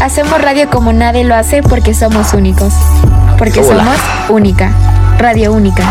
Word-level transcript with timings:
Hacemos 0.00 0.40
radio 0.40 0.68
como 0.70 0.92
nadie 0.92 1.24
lo 1.24 1.34
hace 1.34 1.62
porque 1.62 1.94
somos 1.94 2.32
únicos. 2.34 2.72
Porque 3.36 3.62
somos 3.64 3.96
única. 4.28 4.72
Radio 5.18 5.52
única. 5.52 5.84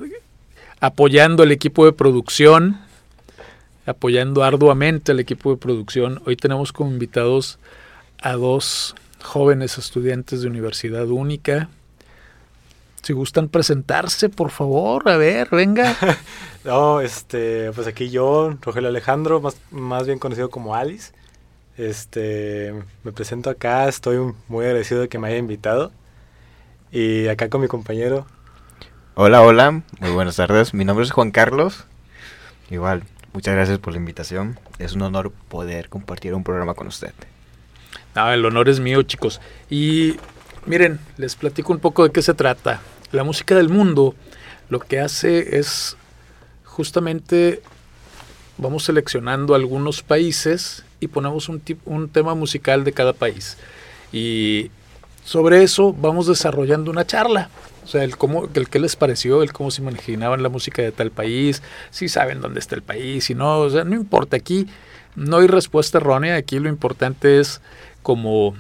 apoyando 0.80 1.44
al 1.44 1.52
equipo 1.52 1.84
de 1.84 1.92
producción, 1.92 2.80
apoyando 3.86 4.46
arduamente 4.46 5.12
al 5.12 5.20
equipo 5.20 5.52
de 5.52 5.58
producción. 5.58 6.22
Hoy 6.26 6.38
tenemos 6.38 6.72
como 6.72 6.92
invitados 6.92 7.60
a 8.22 8.36
dos 8.36 8.96
jóvenes 9.24 9.78
estudiantes 9.78 10.42
de 10.42 10.48
Universidad 10.48 11.08
Única. 11.08 11.70
Si 13.02 13.14
gustan 13.14 13.48
presentarse, 13.48 14.30
por 14.30 14.52
favor, 14.52 15.08
a 15.08 15.18
ver, 15.18 15.50
venga. 15.52 15.96
no, 16.64 17.02
este, 17.02 17.72
pues 17.72 17.88
aquí 17.88 18.10
yo, 18.10 18.58
Rogelio 18.62 18.90
Alejandro, 18.90 19.40
más, 19.40 19.58
más 19.72 20.06
bien 20.06 20.20
conocido 20.20 20.50
como 20.50 20.76
Alice. 20.76 21.14
Este, 21.78 22.74
me 23.04 23.12
presento 23.14 23.50
acá, 23.50 23.88
estoy 23.88 24.34
muy 24.48 24.66
agradecido 24.66 25.02
de 25.02 25.10
que 25.10 25.18
me 25.18 25.30
haya 25.30 25.38
invitado. 25.38 25.92
Y 26.92 27.28
acá 27.28 27.50
con 27.50 27.62
mi 27.62 27.68
compañero 27.68 28.26
Hola, 29.22 29.42
hola, 29.42 29.82
muy 30.00 30.12
buenas 30.12 30.38
tardes. 30.38 30.74
Mi 30.74 30.86
nombre 30.86 31.04
es 31.04 31.12
Juan 31.12 31.32
Carlos. 31.32 31.84
Igual, 32.70 33.04
muchas 33.34 33.54
gracias 33.54 33.78
por 33.78 33.92
la 33.92 34.00
invitación. 34.00 34.58
Es 34.78 34.94
un 34.94 35.02
honor 35.02 35.34
poder 35.50 35.90
compartir 35.90 36.34
un 36.34 36.46
programa 36.46 36.74
con 36.74 36.88
usted. 36.88 37.14
Ah, 38.16 38.34
el 38.34 38.46
honor 38.46 38.70
es 38.70 38.80
mío, 38.80 39.02
chicos. 39.04 39.40
Y 39.70 40.16
miren, 40.66 41.00
les 41.18 41.36
platico 41.36 41.74
un 41.74 41.80
poco 41.80 42.04
de 42.04 42.12
qué 42.12 42.22
se 42.22 42.34
trata. 42.34 42.82
La 43.12 43.24
música 43.24 43.56
del 43.56 43.70
mundo 43.70 44.16
lo 44.70 44.80
que 44.80 45.00
hace 45.00 45.58
es 45.58 45.98
justamente 46.64 47.62
vamos 48.58 48.84
seleccionando 48.84 49.56
algunos 49.56 50.04
países 50.04 50.84
y 51.00 51.08
ponemos 51.08 51.50
un, 51.50 51.62
un 51.86 52.10
tema 52.10 52.36
musical 52.36 52.84
de 52.84 52.92
cada 52.92 53.14
país. 53.14 53.58
Y 54.12 54.70
sobre 55.24 55.64
eso 55.64 55.94
vamos 55.94 56.28
desarrollando 56.28 56.92
una 56.92 57.06
charla. 57.06 57.50
O 57.84 57.88
sea, 57.88 58.04
el, 58.04 58.18
cómo, 58.18 58.48
el 58.54 58.70
qué 58.70 58.80
les 58.80 58.96
pareció, 58.96 59.42
el 59.42 59.54
cómo 59.54 59.72
se 59.72 59.82
imaginaban 59.82 60.44
la 60.44 60.50
música 60.50 60.82
de 60.82 60.92
tal 60.92 61.10
país, 61.10 61.64
si 61.90 62.08
saben 62.08 62.42
dónde 62.42 62.60
está 62.60 62.76
el 62.76 62.84
país, 62.84 63.26
si 63.26 63.34
no, 63.34 63.60
o 63.60 63.70
sea, 63.70 63.84
no 63.84 63.96
importa, 63.96 64.38
aquí 64.38 64.68
no 65.16 65.38
hay 65.38 65.48
respuesta 65.48 65.98
errónea, 65.98 66.36
aquí 66.36 66.60
lo 66.60 66.70
importante 66.70 67.40
es 67.40 67.62
como 68.02 68.56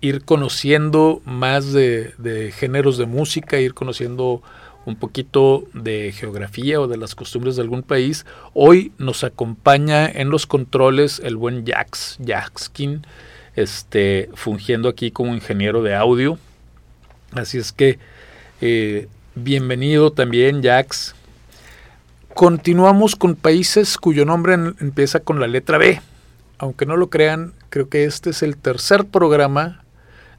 ir 0.00 0.24
conociendo 0.24 1.20
más 1.24 1.72
de, 1.72 2.52
géneros 2.56 2.96
de 2.98 3.06
música, 3.06 3.58
ir 3.58 3.74
conociendo 3.74 4.42
un 4.86 4.96
poquito 4.96 5.64
de 5.74 6.12
geografía 6.12 6.80
o 6.80 6.88
de 6.88 6.96
las 6.96 7.14
costumbres 7.14 7.56
de 7.56 7.62
algún 7.62 7.82
país. 7.82 8.24
Hoy 8.54 8.92
nos 8.98 9.24
acompaña 9.24 10.08
en 10.08 10.30
los 10.30 10.46
controles 10.46 11.20
el 11.22 11.36
buen 11.36 11.66
Jax, 11.66 12.18
Jaxkin, 12.24 13.06
este, 13.56 14.30
fungiendo 14.34 14.88
aquí 14.88 15.10
como 15.10 15.34
ingeniero 15.34 15.82
de 15.82 15.94
audio. 15.94 16.38
Así 17.32 17.58
es 17.58 17.72
que 17.72 17.98
eh, 18.60 19.08
bienvenido 19.34 20.12
también, 20.12 20.62
Jax. 20.62 21.14
Continuamos 22.34 23.16
con 23.16 23.36
países 23.36 23.98
cuyo 23.98 24.24
nombre 24.24 24.54
empieza 24.54 25.20
con 25.20 25.40
la 25.40 25.46
letra 25.46 25.76
B. 25.78 26.00
Aunque 26.60 26.84
no 26.84 26.98
lo 26.98 27.08
crean, 27.08 27.54
creo 27.70 27.88
que 27.88 28.04
este 28.04 28.30
es 28.30 28.42
el 28.42 28.58
tercer 28.58 29.06
programa 29.06 29.82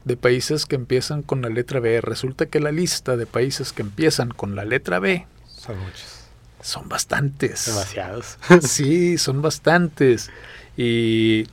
de 0.06 0.18
países 0.18 0.68
que 0.68 0.76
empiezan 0.76 1.24
con 1.24 1.42
la 1.42 1.50
letra 1.50 1.80
B. 1.80 2.00
Resulta 2.00 2.46
que 2.46 2.60
la 2.60 2.72
lista 2.72 3.18
de 3.18 3.26
países 3.26 3.74
que 3.74 3.82
empiezan 3.82 4.30
con 4.30 4.56
la 4.56 4.64
letra 4.64 5.00
B 5.00 5.26
son 5.48 5.80
muchos. 5.80 6.20
Son 6.62 6.88
bastantes. 6.88 7.66
Demasiados. 7.66 8.38
sí, 8.62 9.18
son 9.18 9.42
bastantes. 9.42 10.30
Y 10.78 11.48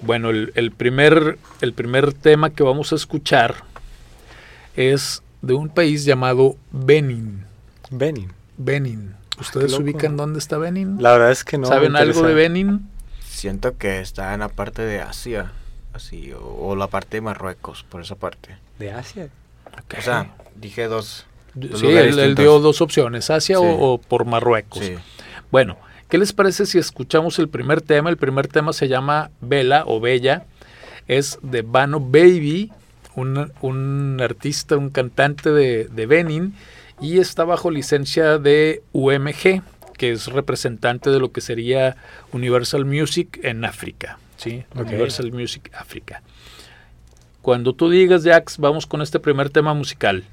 bueno, 0.00 0.30
el, 0.30 0.72
primer, 0.74 1.38
el 1.60 1.74
primer 1.74 2.14
tema 2.14 2.48
que 2.48 2.62
vamos 2.62 2.94
a 2.94 2.96
escuchar 2.96 3.56
es 4.74 5.22
de 5.42 5.52
un 5.52 5.68
país 5.68 6.06
llamado 6.06 6.56
Benin. 6.72 7.44
Benin. 7.90 8.32
Benin. 8.56 9.16
¿Ustedes 9.38 9.74
ubican 9.74 10.16
dónde 10.16 10.38
está 10.38 10.56
Benin? 10.56 10.96
La 11.02 11.12
verdad 11.12 11.30
es 11.30 11.44
que 11.44 11.58
no. 11.58 11.66
¿Saben 11.66 11.94
algo 11.94 12.22
de 12.22 12.32
Benin? 12.32 12.88
Siento 13.38 13.76
que 13.76 14.00
está 14.00 14.34
en 14.34 14.40
la 14.40 14.48
parte 14.48 14.82
de 14.82 15.00
Asia, 15.00 15.52
así, 15.92 16.32
o, 16.36 16.74
la 16.74 16.88
parte 16.88 17.18
de 17.18 17.20
Marruecos, 17.20 17.84
por 17.88 18.00
esa 18.00 18.16
parte. 18.16 18.56
¿De 18.80 18.90
Asia? 18.90 19.28
O 19.96 20.02
sea, 20.02 20.34
dije 20.56 20.88
dos. 20.88 21.24
sí, 21.54 21.86
él, 21.86 22.34
dio 22.34 22.58
dos 22.58 22.80
opciones, 22.80 23.30
Asia 23.30 23.60
o, 23.60 23.98
por 23.98 24.24
Marruecos. 24.24 24.90
Bueno, 25.52 25.78
¿qué 26.08 26.18
les 26.18 26.32
parece 26.32 26.66
si 26.66 26.78
escuchamos 26.78 27.38
el 27.38 27.48
primer 27.48 27.80
tema? 27.80 28.10
El 28.10 28.16
primer 28.16 28.48
tema 28.48 28.72
se 28.72 28.88
llama 28.88 29.30
Bella 29.40 29.84
o 29.86 30.00
Bella. 30.00 30.44
Es 31.06 31.38
de 31.40 31.62
Bano 31.62 32.00
Baby 32.00 32.72
un, 33.14 34.18
artista, 34.20 34.76
un 34.76 34.90
cantante 34.90 35.50
de, 35.52 36.06
Benin 36.06 36.54
y 37.00 37.20
está 37.20 37.44
bajo 37.44 37.70
licencia 37.70 38.38
de 38.38 38.82
UMG, 38.92 39.62
que 39.98 40.12
es 40.12 40.28
representante 40.28 41.10
de 41.10 41.20
lo 41.20 41.32
que 41.32 41.42
sería 41.42 41.96
Universal 42.32 42.86
Music 42.86 43.38
en 43.42 43.66
África. 43.66 44.18
¿sí? 44.38 44.64
Universal 44.74 45.30
Music 45.32 45.70
África. 45.74 46.22
Cuando 47.42 47.74
tú 47.74 47.90
digas, 47.90 48.24
Jax, 48.24 48.56
vamos 48.58 48.86
con 48.86 49.02
este 49.02 49.20
primer 49.20 49.50
tema 49.50 49.74
musical. 49.74 50.24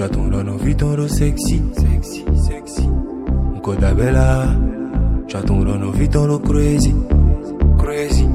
Tu 0.00 0.04
as 0.04 0.10
ton 0.10 1.08
sexy, 1.08 1.58
sexy, 1.76 2.24
sexy. 2.46 2.88
Koda 3.60 3.92
Tu 5.30 5.36
as 5.36 5.42
ton 5.42 5.62
nom 5.62 5.92
vitoro 5.92 6.40
crazy, 6.40 6.92
crazy. 7.78 8.26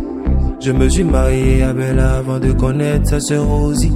Je 0.61 0.71
me 0.71 0.87
suis 0.87 1.03
marié 1.03 1.61
à 1.61 1.73
Bella 1.73 2.19
avant 2.19 2.39
de 2.39 2.53
connaître 2.53 3.09
sa 3.09 3.19
sœur 3.19 3.43
Rosie. 3.43 3.91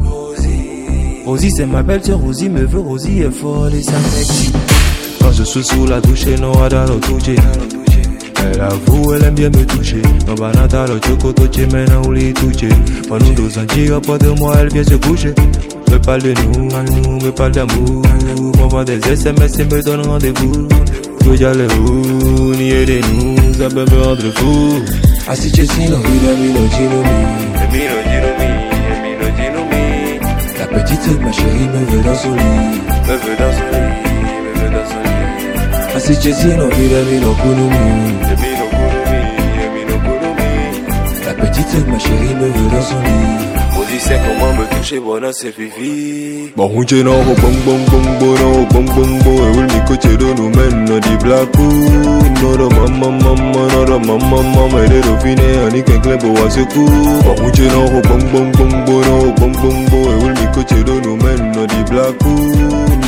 Rosie, 0.00 1.20
Rosie 1.26 1.50
c'est 1.50 1.66
ma 1.66 1.82
belle 1.82 2.02
sœur 2.02 2.18
Rosie, 2.18 2.48
me 2.48 2.64
veut 2.64 2.80
Rosie 2.80 3.18
est 3.18 3.30
folle 3.30 3.74
et 3.74 3.82
sexy. 3.82 4.52
Quand 5.20 5.32
je 5.32 5.42
suis 5.42 5.62
sous 5.62 5.86
la 5.86 6.00
douche, 6.00 6.26
non, 6.40 6.52
dans 6.52 6.94
le 6.94 6.98
toucher. 7.00 7.36
Elle 8.42 8.60
avoue, 8.62 9.12
elle 9.12 9.24
aime 9.24 9.34
bien 9.34 9.50
me 9.50 9.66
toucher. 9.66 10.00
Non, 10.26 10.34
banata, 10.34 10.86
le 10.86 10.98
choco, 11.06 11.30
touché, 11.30 11.66
maintenant, 11.66 12.06
ou 12.06 12.12
les 12.12 12.32
toucher. 12.32 12.70
Pas 13.06 13.18
nous 13.18 13.34
deux 13.34 13.58
ans, 13.58 14.00
pas 14.00 14.16
de 14.16 14.30
moi, 14.38 14.54
elle 14.60 14.72
vient 14.72 14.84
se 14.84 14.94
coucher. 14.94 15.34
Me 15.92 15.98
parle 15.98 16.22
de 16.22 16.32
nous, 16.32 16.68
nous, 17.02 17.22
me 17.22 17.30
parle 17.32 17.52
d'amour. 17.52 18.02
M'envoie 18.58 18.86
des 18.86 18.98
SMS 19.12 19.58
et 19.58 19.64
me 19.66 19.82
donne 19.82 20.06
rendez-vous. 20.06 20.68
Cuídale 21.24 21.66
un 21.78 22.54
y 22.60 22.70
eres 22.70 23.04
un 23.08 23.54
Sabe 23.54 23.82
otro 23.82 24.30
fu 24.32 24.82
Así 25.26 25.50
che 25.50 25.66
sino 25.66 25.96
Vida 25.96 26.32
mi 26.38 26.52
no 26.52 26.68
gino 26.68 27.00
mi 27.00 27.18
E 27.62 27.66
mi 27.72 27.82
no 27.90 27.96
gino 28.10 28.30
mi 28.38 28.50
E 28.92 28.96
mi 29.02 29.12
no 29.18 29.26
gino 29.36 29.60
La 30.58 30.66
petite 30.66 31.10
ma 31.20 31.30
chérie 31.32 31.66
me 31.68 31.84
veut 31.86 32.02
dans 32.02 32.14
son 32.14 32.34
lit 32.34 32.82
Me 33.08 33.16
veut 33.24 33.36
dans 33.38 33.52
son 33.56 33.68
lit 33.72 33.96
Me 34.44 34.52
veut 34.60 34.70
dans 34.70 34.86
son 34.90 35.00
lit 35.02 35.96
Así 35.96 36.14
che 36.18 36.32
sino 36.34 36.66
Vida 36.68 37.00
mi 37.08 37.18
no 37.20 37.32
kuno 37.40 37.68
mi 37.68 37.84
mi 38.42 38.50
no 38.58 38.66
kuno 38.74 38.98
mi 39.10 39.20
mi 39.74 39.82
no 39.88 39.96
kuno 40.04 40.28
mi 40.38 41.24
La 41.24 41.32
petite 41.34 41.78
ma 41.88 41.98
chérie 41.98 42.34
me 42.34 42.48
veut 42.48 42.70
dans 42.70 42.82
son 42.82 43.00
lit 43.00 43.63
sais 44.04 44.20
comment 44.26 44.52
me 44.52 44.64
toucher, 44.76 44.98
voilà 44.98 45.32
c'est 45.32 45.54
Vivi. 45.56 46.50
Bon, 46.56 46.70
on 46.74 46.84
tient 46.84 47.06
en 47.06 47.12
haut, 47.12 47.36
bon, 47.40 47.54
bon, 47.64 47.78
bon, 47.90 48.02
bon, 48.20 48.34
bon, 48.70 48.84
bon, 48.84 49.08
bon, 49.24 49.36
et 49.36 49.56
oui, 49.56 49.64
mais 49.72 49.84
côté 49.88 50.16
de 50.16 50.28
nous 50.34 50.50
mène, 50.50 50.90
on 50.90 50.98
dit 50.98 51.16
black, 51.22 51.48
non, 52.42 52.58
non, 52.58 52.68
maman, 52.68 53.12
maman, 53.12 53.66
non, 53.88 54.00
maman, 54.00 54.42
maman, 54.42 54.78
et 54.82 54.88
les 54.88 55.00
revines, 55.00 55.38
on 55.64 55.74
est 55.74 55.82
qu'un 55.82 55.98
clé 56.00 56.18
pour 56.18 56.36
à 56.44 56.50
ce 56.50 56.60
coup. 56.60 56.86
Bon, 57.24 57.34
on 57.44 57.50
tient 57.50 57.74
en 57.74 57.86
bon, 57.86 58.18
bon, 58.30 58.44
bon, 58.52 58.68
bon, 58.84 59.00
bon, 59.36 59.50
bon, 59.50 59.74
bon, 59.90 60.02
et 60.12 60.24
oui, 60.24 60.32
mais 60.36 60.52
côté 60.52 60.84
de 60.84 61.00
nous 61.00 61.16
mène, 61.16 61.52
on 61.56 61.66
dit 61.66 61.90
black, 61.90 62.14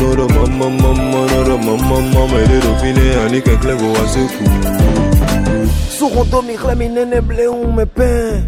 non, 0.00 0.16
non, 0.16 0.26
maman, 0.28 0.70
maman, 0.70 1.26
non, 1.46 1.58
maman, 1.58 2.00
maman, 2.00 2.38
et 2.38 2.48
les 2.48 2.60
revines, 2.60 3.02
on 3.28 3.34
est 3.34 3.42
qu'un 3.42 3.52
à 3.52 4.06
ce 4.08 4.22
coup. 4.36 4.50
Sur 5.90 6.18
on 6.18 6.24
dormira, 6.24 6.74
mais 6.74 6.88
n'en 6.88 7.20
blé, 7.22 7.48
on 7.48 7.72
me 7.72 7.84
peint. 7.84 8.42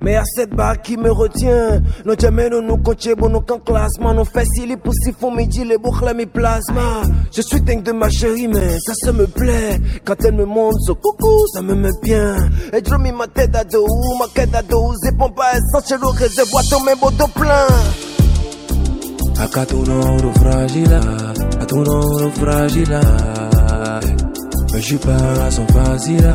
Mais 0.00 0.14
à 0.14 0.24
cette 0.24 0.50
barre 0.50 0.80
qui 0.80 0.96
me 0.96 1.10
retient, 1.10 1.82
non 2.04 2.14
jamais 2.18 2.48
nous 2.50 2.62
nous 2.62 2.76
comptons 2.76 3.14
bon 3.18 3.28
nous 3.30 3.40
qu'en 3.40 3.58
classement, 3.58 4.14
nous 4.14 4.24
fait 4.24 4.44
si 4.54 4.64
les 4.64 4.76
poussifs 4.76 5.16
font 5.18 5.34
midi 5.34 5.64
les 5.64 5.76
boucles 5.76 6.14
mes 6.14 6.26
plasma. 6.26 7.02
Je 7.32 7.42
suis 7.42 7.60
dingue 7.60 7.82
de 7.82 7.92
ma 7.92 8.08
chérie, 8.08 8.46
mais 8.46 8.78
ça 8.78 8.92
se 8.94 9.10
me 9.10 9.26
plaît. 9.26 9.80
Quand 10.04 10.14
elle 10.24 10.34
me 10.34 10.44
montre 10.44 10.78
ce 10.86 10.92
coucou, 10.92 11.46
ça 11.52 11.62
me 11.62 11.74
met 11.74 11.90
bien. 12.02 12.36
Et 12.72 12.80
je 12.84 12.94
mis 12.94 13.10
ma 13.10 13.26
tête 13.26 13.56
à 13.56 13.64
dos, 13.64 13.86
ma 14.18 14.26
tête 14.28 14.54
à 14.54 14.62
dos, 14.62 14.94
et 15.04 15.12
pompe 15.12 15.34
pas 15.34 15.52
essence 15.56 15.88
chez 15.88 15.96
le 15.96 16.06
réservoir, 16.06 16.62
ton 16.70 16.80
même 16.84 16.98
beau 17.00 17.10
plein. 17.34 17.66
Acá 19.40 19.64
tu 19.66 19.76
no 19.76 20.32
fragile, 20.34 21.00
a 21.60 21.66
tu 21.66 21.76
no 21.76 22.30
fragile. 22.30 23.00
Mais 24.72 24.80
je 24.80 24.84
suis 24.84 24.96
pas 24.96 25.10
là 25.10 25.50
sans 25.50 25.66
facile, 25.68 26.32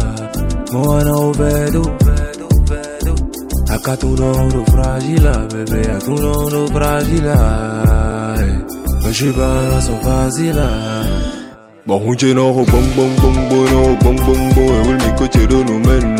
moi 0.72 1.04
non 1.04 1.32
vedo. 1.32 1.82
Acá 3.74 3.96
tu 3.98 4.14
nonu 4.14 4.64
fragila, 4.70 5.48
bebe, 5.50 5.82
a 5.90 5.98
tu 5.98 6.14
nonu 6.14 6.66
fragila. 6.74 7.40
Mă 8.86 8.98
păi 9.02 9.14
și 9.14 9.26
bala 9.38 9.80
sunt 9.80 10.02
fazila. 10.02 10.70
Bonjeno, 11.86 12.54
bon 12.54 12.86
bon 12.96 13.10
bon 13.22 13.36
bono, 13.50 13.98
bon 14.02 14.16
bon 14.16 14.40
bon, 14.56 14.72
et 14.96 15.14
que 15.20 15.26
tu 15.28 15.40
men. 15.50 16.16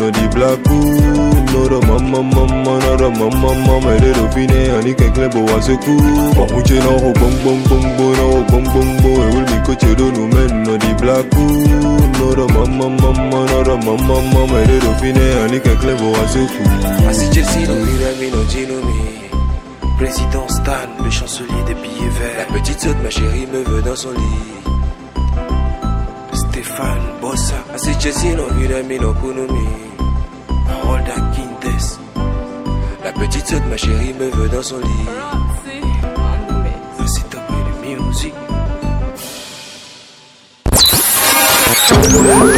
Noro 1.54 1.80
mama 1.80 2.20
mama, 2.20 2.72
noro 2.80 3.10
mama 3.10 3.54
mama, 3.66 3.94
et 3.96 4.00
les 4.00 4.12
dauphines, 4.12 4.72
en 4.76 4.86
y 4.86 4.94
qu'un 4.94 5.28
beau 5.28 5.46
à 5.56 5.62
secours. 5.62 6.02
Bonjeno, 6.36 7.12
bon 7.14 7.32
bon 7.42 7.56
bon 7.66 7.82
bono, 7.96 8.44
bon 8.50 8.62
bon 8.62 8.88
bon, 9.00 9.16
et 9.40 9.62
que 9.66 9.72
tu 9.72 9.86
men, 10.20 10.52
no 10.64 10.76
di 10.76 10.92
blabou. 11.00 11.48
Noro 12.18 12.46
qu'un. 16.46 17.08
Asi 17.08 17.26
Président 19.96 20.48
Stan, 20.48 20.90
le 21.02 21.10
chancelier 21.10 21.62
des 21.66 21.74
billets 21.74 22.10
verts. 22.20 22.46
La 22.50 22.58
petite 22.58 22.80
saute, 22.80 23.02
ma 23.02 23.08
chérie, 23.08 23.46
me 23.50 23.62
veut 23.62 23.80
dans 23.80 23.96
son 23.96 24.10
lit. 24.10 24.73
Stéphane 26.64 27.20
Bossa 27.20 27.62
Así 27.74 27.94
Chelsea, 27.98 28.34
no 28.34 28.48
mira 28.54 28.82
mi, 28.82 28.98
no 28.98 29.12
Kunomi 29.20 29.68
Rolda 30.82 31.14
Quintes 31.34 32.00
La 33.04 33.12
petite 33.12 33.46
sœur 33.46 33.60
de 33.60 33.66
ma 33.66 33.76
chérie 33.76 34.14
me 34.14 34.30
veut 34.30 34.48
dans 34.48 34.62
son 34.62 34.78
lit 34.78 35.08
Así 36.98 37.22
top 37.24 37.42
de 37.48 37.86
music 37.86 38.34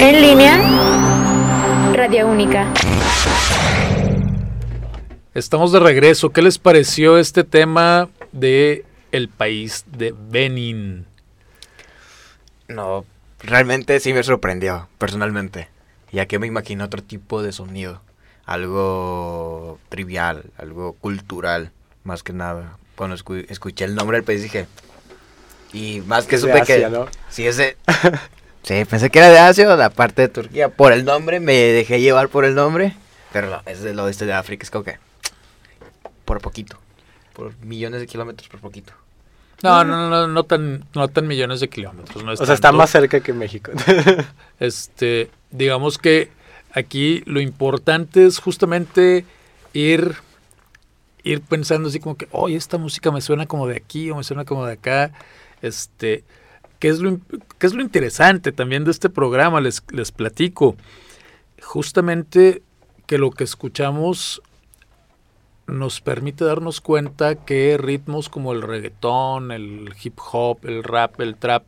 En 0.01 0.21
línea, 0.21 0.57
Radio 1.95 2.29
Única. 2.29 2.73
Estamos 5.35 5.73
de 5.73 5.81
regreso. 5.81 6.31
¿Qué 6.31 6.43
les 6.43 6.59
pareció 6.59 7.19
este 7.19 7.43
tema 7.43 8.09
de 8.33 8.85
el 9.11 9.29
país 9.29 9.85
de 9.91 10.15
Benin? 10.17 11.07
No, 12.69 13.05
realmente 13.47 13.99
sí 14.01 14.13
me 14.13 14.23
sorprendió, 14.23 14.89
personalmente. 14.99 15.69
Ya 16.13 16.27
que 16.27 16.39
me 16.39 16.47
imaginé 16.47 16.85
otro 16.85 17.03
tipo 17.03 17.43
de 17.43 17.53
sonido. 17.53 18.01
Algo 18.45 19.79
trivial, 19.89 20.45
algo 20.59 20.93
cultural, 20.95 21.73
más 22.05 22.23
que 22.23 22.33
nada. 22.33 22.77
Cuando 22.95 23.17
escu- 23.17 23.47
escuché 23.49 23.85
el 23.85 23.95
nombre 23.95 24.19
del 24.19 24.25
país 24.25 24.43
dije... 24.43 24.67
Y 25.73 26.01
más 26.07 26.27
que 26.27 26.37
de 26.37 26.43
supe 26.43 26.61
Asia, 26.61 26.77
que... 26.77 26.89
¿no? 26.91 27.07
Sí, 27.29 27.47
es 27.47 27.57
de... 27.57 27.77
sí, 28.63 28.85
pensé 28.85 29.11
que 29.11 29.19
era 29.19 29.31
de 29.31 29.39
Asia 29.39 29.67
o 29.67 29.71
de 29.73 29.77
la 29.77 29.91
parte 29.91 30.23
de 30.23 30.29
Turquía. 30.29 30.69
Por 30.69 30.93
el 30.93 31.05
nombre, 31.05 31.41
me 31.41 31.55
dejé 31.55 32.01
llevar 32.01 32.29
por 32.29 32.45
el 32.45 32.55
nombre. 32.55 32.95
Pero 33.33 33.51
no, 33.51 33.63
es 33.67 33.83
del 33.83 33.99
oeste 33.99 34.27
de 34.27 34.33
África, 34.33 34.63
es 34.63 34.71
como 34.71 34.85
que... 34.85 34.99
Por 36.25 36.41
poquito. 36.41 36.79
Por 37.33 37.57
millones 37.59 38.01
de 38.01 38.07
kilómetros, 38.07 38.49
por 38.49 38.61
poquito. 38.61 38.93
No, 39.63 39.85
no, 39.85 40.11
no, 40.11 40.29
no 40.29 40.45
tan, 40.45 40.85
no 40.95 41.09
tan 41.09 41.27
millones 41.27 41.61
de 41.61 41.69
kilómetros. 41.69 42.23
No 42.23 42.33
O 42.33 42.37
sea, 42.37 42.55
está 42.55 42.73
más 42.73 42.91
cerca 42.91 43.21
que 43.21 43.33
México. 43.33 43.73
Este, 44.59 45.31
digamos 45.51 45.99
que 45.99 46.31
aquí 46.73 47.23
lo 47.27 47.41
importante 47.41 48.25
es 48.25 48.39
justamente 48.39 49.27
ir, 49.75 50.15
ir 51.25 51.43
pensando 51.43 51.89
así 51.89 52.01
como 52.01 52.17
que, 52.17 52.27
oye, 52.31 52.57
esta 52.57 52.79
música 52.79 53.11
me 53.11 53.21
suena 53.21 53.45
como 53.45 53.67
de 53.67 53.77
aquí 53.77 54.11
o 54.11 54.17
me 54.17 54.25
suena 54.25 54.47
como 54.47 54.65
de 54.65 54.73
acá. 54.75 55.13
Este, 55.61 56.25
¿qué 56.79 56.89
es 56.89 57.01
lo, 57.01 57.19
qué 57.59 57.67
es 57.67 57.75
lo 57.75 57.83
interesante 57.83 58.53
también 58.53 58.85
de 58.85 58.93
este 58.93 59.11
programa? 59.11 59.61
Les, 59.61 59.83
les 59.91 60.11
platico. 60.11 60.77
Justamente 61.63 62.63
que 63.07 63.19
lo 63.19 63.31
que 63.31 63.45
escuchamos 63.45 64.43
nos 65.67 66.01
permite 66.01 66.45
darnos 66.45 66.81
cuenta 66.81 67.35
que 67.35 67.77
ritmos 67.79 68.29
como 68.29 68.53
el 68.53 68.63
reggaetón, 68.63 69.51
el 69.51 69.95
hip 70.03 70.19
hop, 70.33 70.61
el 70.65 70.85
rap, 70.85 71.21
el 71.21 71.37
trap, 71.37 71.65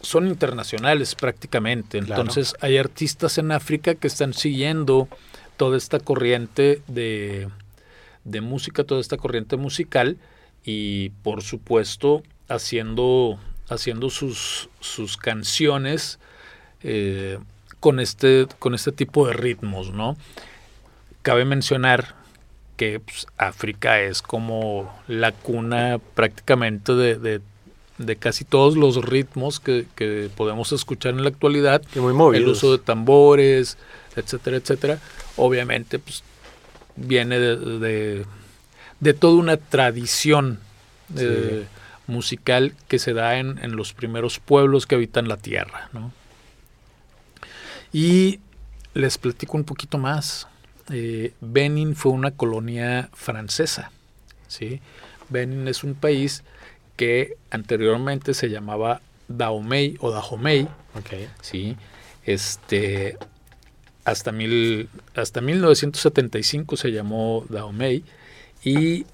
son 0.00 0.28
internacionales 0.28 1.14
prácticamente. 1.14 2.00
Claro. 2.00 2.22
Entonces 2.22 2.54
hay 2.60 2.78
artistas 2.78 3.38
en 3.38 3.52
África 3.52 3.94
que 3.94 4.06
están 4.06 4.34
siguiendo 4.34 5.08
toda 5.56 5.76
esta 5.76 5.98
corriente 5.98 6.82
de, 6.86 7.48
de 8.24 8.40
música, 8.40 8.84
toda 8.84 9.00
esta 9.00 9.16
corriente 9.16 9.56
musical 9.56 10.18
y 10.64 11.10
por 11.22 11.42
supuesto 11.42 12.22
haciendo, 12.48 13.38
haciendo 13.68 14.10
sus, 14.10 14.68
sus 14.80 15.16
canciones 15.16 16.18
eh, 16.82 17.38
con, 17.80 18.00
este, 18.00 18.46
con 18.58 18.74
este 18.74 18.92
tipo 18.92 19.26
de 19.26 19.32
ritmos, 19.32 19.92
¿no? 19.92 20.16
Cabe 21.22 21.44
mencionar 21.44 22.14
que 22.76 23.00
pues, 23.00 23.26
África 23.38 24.00
es 24.00 24.22
como 24.22 24.94
la 25.08 25.32
cuna 25.32 25.98
prácticamente 26.14 26.94
de, 26.94 27.16
de- 27.16 27.40
de 27.98 28.16
casi 28.16 28.44
todos 28.44 28.76
los 28.76 29.02
ritmos 29.02 29.58
que, 29.58 29.86
que 29.94 30.28
podemos 30.36 30.70
escuchar 30.72 31.14
en 31.14 31.22
la 31.22 31.30
actualidad. 31.30 31.80
Y 31.94 31.98
muy 31.98 32.12
movidos. 32.12 32.44
El 32.44 32.50
uso 32.50 32.72
de 32.72 32.78
tambores, 32.84 33.78
etcétera, 34.16 34.58
etcétera. 34.58 34.98
Obviamente, 35.38 35.98
pues 35.98 36.22
viene 36.96 37.38
de, 37.38 37.56
de, 37.56 38.26
de 39.00 39.14
toda 39.14 39.36
una 39.36 39.56
tradición 39.56 40.60
eh, 41.16 41.64
musical 42.06 42.74
que 42.86 42.98
se 42.98 43.14
da 43.14 43.38
en, 43.38 43.58
en 43.64 43.76
los 43.76 43.94
primeros 43.94 44.40
pueblos 44.40 44.86
que 44.86 44.94
habitan 44.96 45.26
la 45.26 45.38
tierra, 45.38 45.88
¿no? 45.94 46.12
Y 47.92 48.40
les 48.94 49.18
platico 49.18 49.56
un 49.56 49.64
poquito 49.64 49.98
más. 49.98 50.48
Eh, 50.90 51.32
Benin 51.40 51.96
fue 51.96 52.12
una 52.12 52.30
colonia 52.30 53.08
francesa. 53.12 53.90
¿sí? 54.48 54.80
Benin 55.28 55.68
es 55.68 55.84
un 55.84 55.94
país 55.94 56.44
que 56.96 57.36
anteriormente 57.50 58.34
se 58.34 58.48
llamaba 58.48 59.00
Dahomey 59.28 59.96
o 60.00 60.10
Dahomey. 60.10 60.68
¿sí? 61.40 61.76
Este, 62.24 63.16
hasta, 64.04 64.32
mil, 64.32 64.88
hasta 65.14 65.40
1975 65.40 66.76
se 66.76 66.92
llamó 66.92 67.44
Dahomey 67.48 68.04
y 68.64 69.06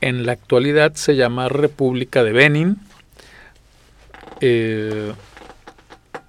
en 0.00 0.26
la 0.26 0.32
actualidad 0.32 0.94
se 0.94 1.16
llama 1.16 1.48
República 1.48 2.24
de 2.24 2.32
Benin. 2.32 2.76
Eh, 4.40 5.12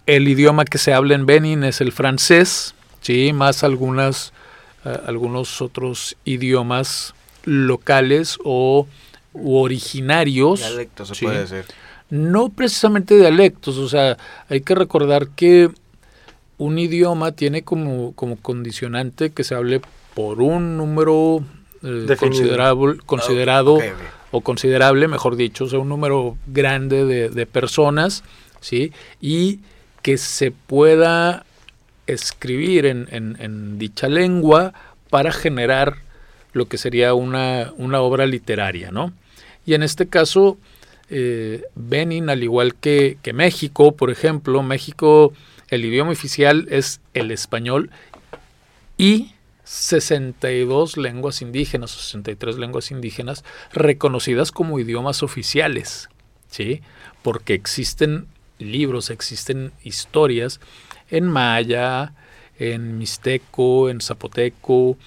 el 0.06 0.28
idioma 0.28 0.66
que 0.66 0.80
se 0.80 0.94
habla 0.94 1.16
en 1.16 1.26
Benin 1.26 1.64
es 1.64 1.82
el 1.82 1.92
francés, 1.92 2.74
¿sí? 3.02 3.32
más 3.32 3.64
algunas, 3.64 4.34
algunos 4.84 5.62
otros 5.62 6.16
idiomas 6.26 7.14
locales 7.46 8.38
o 8.44 8.88
u 9.34 9.58
originarios. 9.58 10.60
Dialecto 10.60 11.06
se 11.06 11.16
sí. 11.16 11.26
puede 11.26 11.40
decir. 11.46 11.66
No 12.10 12.50
precisamente 12.50 13.16
dialectos, 13.16 13.78
o 13.78 13.88
sea, 13.88 14.18
hay 14.50 14.62
que 14.62 14.74
recordar 14.74 15.30
que 15.30 15.70
un 16.58 16.80
idioma 16.80 17.34
tiene 17.34 17.64
como, 17.64 18.14
como 18.14 18.36
condicionante 18.38 19.30
que 19.30 19.44
se 19.44 19.54
hable 19.54 19.82
por 20.16 20.42
un 20.42 20.76
número 20.76 21.44
eh, 21.84 22.16
considerable, 22.20 22.98
considerado 23.06 23.76
Ok, 23.76 23.84
ok. 23.84 24.02
o 24.32 24.42
considerable, 24.42 25.08
mejor 25.08 25.36
dicho, 25.36 25.66
o 25.66 25.70
sea, 25.70 25.80
un 25.80 25.90
número 25.90 26.36
grande 26.48 27.06
de, 27.06 27.30
de 27.30 27.46
personas, 27.46 28.24
¿sí? 28.60 28.92
Y 29.22 29.60
que 30.02 30.18
se 30.18 30.52
pueda 30.52 31.46
escribir 32.12 32.86
en, 32.86 33.08
en- 33.12 33.78
dicha 33.80 34.08
lengua 34.10 34.74
para 35.10 35.32
generar 35.32 35.98
lo 36.54 36.68
que 36.68 36.78
sería 36.78 37.14
una, 37.14 37.72
una 37.78 38.02
obra 38.02 38.26
literaria, 38.26 38.92
¿no? 38.92 39.14
Y 39.66 39.74
en 39.76 39.84
este 39.84 40.08
caso, 40.08 40.58
eh, 41.10 41.64
Benin, 41.76 42.30
al 42.30 42.44
igual 42.44 42.76
que, 42.76 43.18
que 43.22 43.34
México, 43.34 43.96
por 43.96 44.10
ejemplo, 44.10 44.62
México, 44.64 45.34
el 45.70 45.86
idioma 45.86 46.12
oficial 46.12 46.68
es 46.72 47.02
el 47.14 47.32
español 47.32 47.92
y 48.98 49.32
62 49.64 50.98
lenguas 50.98 51.42
indígenas, 51.42 51.92
63 51.92 52.58
lenguas 52.58 52.92
indígenas 52.92 53.44
reconocidas 53.72 54.52
como 54.52 54.80
idiomas 54.80 55.22
oficiales, 55.24 56.10
¿sí? 56.50 56.82
Porque 57.22 57.54
existen 57.54 58.26
libros, 58.58 59.10
existen 59.10 59.72
historias 59.84 60.60
en 61.12 61.26
maya, 61.26 62.14
en 62.58 62.98
mixteco, 62.98 63.90
en 63.90 64.02
zapoteco, 64.02 64.98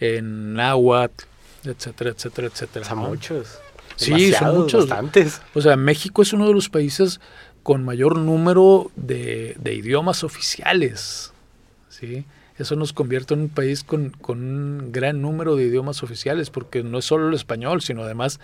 en 0.00 0.54
náhuatl, 0.54 1.24
etcétera, 1.64 2.10
etcétera, 2.10 2.48
etcétera. 2.48 2.84
Son 2.84 2.98
muchos. 2.98 3.58
Sí, 3.96 4.32
son 4.32 4.58
muchos. 4.58 4.88
Bastantes. 4.88 5.40
O 5.54 5.60
sea, 5.60 5.76
México 5.76 6.22
es 6.22 6.32
uno 6.32 6.46
de 6.48 6.54
los 6.54 6.68
países 6.68 7.20
con 7.62 7.84
mayor 7.84 8.18
número 8.18 8.90
de, 8.96 9.54
de 9.58 9.74
idiomas 9.74 10.24
oficiales, 10.24 11.32
¿sí? 11.88 12.24
Eso 12.58 12.76
nos 12.76 12.92
convierte 12.92 13.34
en 13.34 13.40
un 13.40 13.48
país 13.48 13.82
con, 13.82 14.10
con, 14.10 14.38
un 14.38 14.92
gran 14.92 15.22
número 15.22 15.56
de 15.56 15.64
idiomas 15.64 16.02
oficiales, 16.02 16.50
porque 16.50 16.82
no 16.82 16.98
es 16.98 17.04
solo 17.04 17.28
el 17.28 17.34
español, 17.34 17.80
sino 17.82 18.02
además 18.02 18.40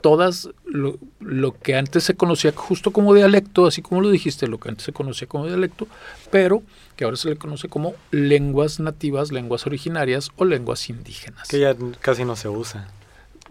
todas 0.00 0.48
lo, 0.64 0.98
lo, 1.20 1.58
que 1.58 1.76
antes 1.76 2.04
se 2.04 2.14
conocía 2.14 2.52
justo 2.54 2.92
como 2.92 3.14
dialecto, 3.14 3.66
así 3.66 3.82
como 3.82 4.00
lo 4.00 4.10
dijiste, 4.10 4.46
lo 4.46 4.58
que 4.58 4.68
antes 4.68 4.84
se 4.84 4.92
conocía 4.92 5.28
como 5.28 5.46
dialecto, 5.46 5.88
pero 6.30 6.62
que 6.96 7.04
ahora 7.04 7.16
se 7.16 7.28
le 7.28 7.36
conoce 7.36 7.68
como 7.68 7.94
lenguas 8.10 8.80
nativas, 8.80 9.32
lenguas 9.32 9.66
originarias 9.66 10.30
o 10.36 10.44
lenguas 10.44 10.88
indígenas. 10.88 11.48
Que 11.48 11.60
ya 11.60 11.76
casi 12.00 12.24
no 12.24 12.36
se 12.36 12.48
usa. 12.48 12.88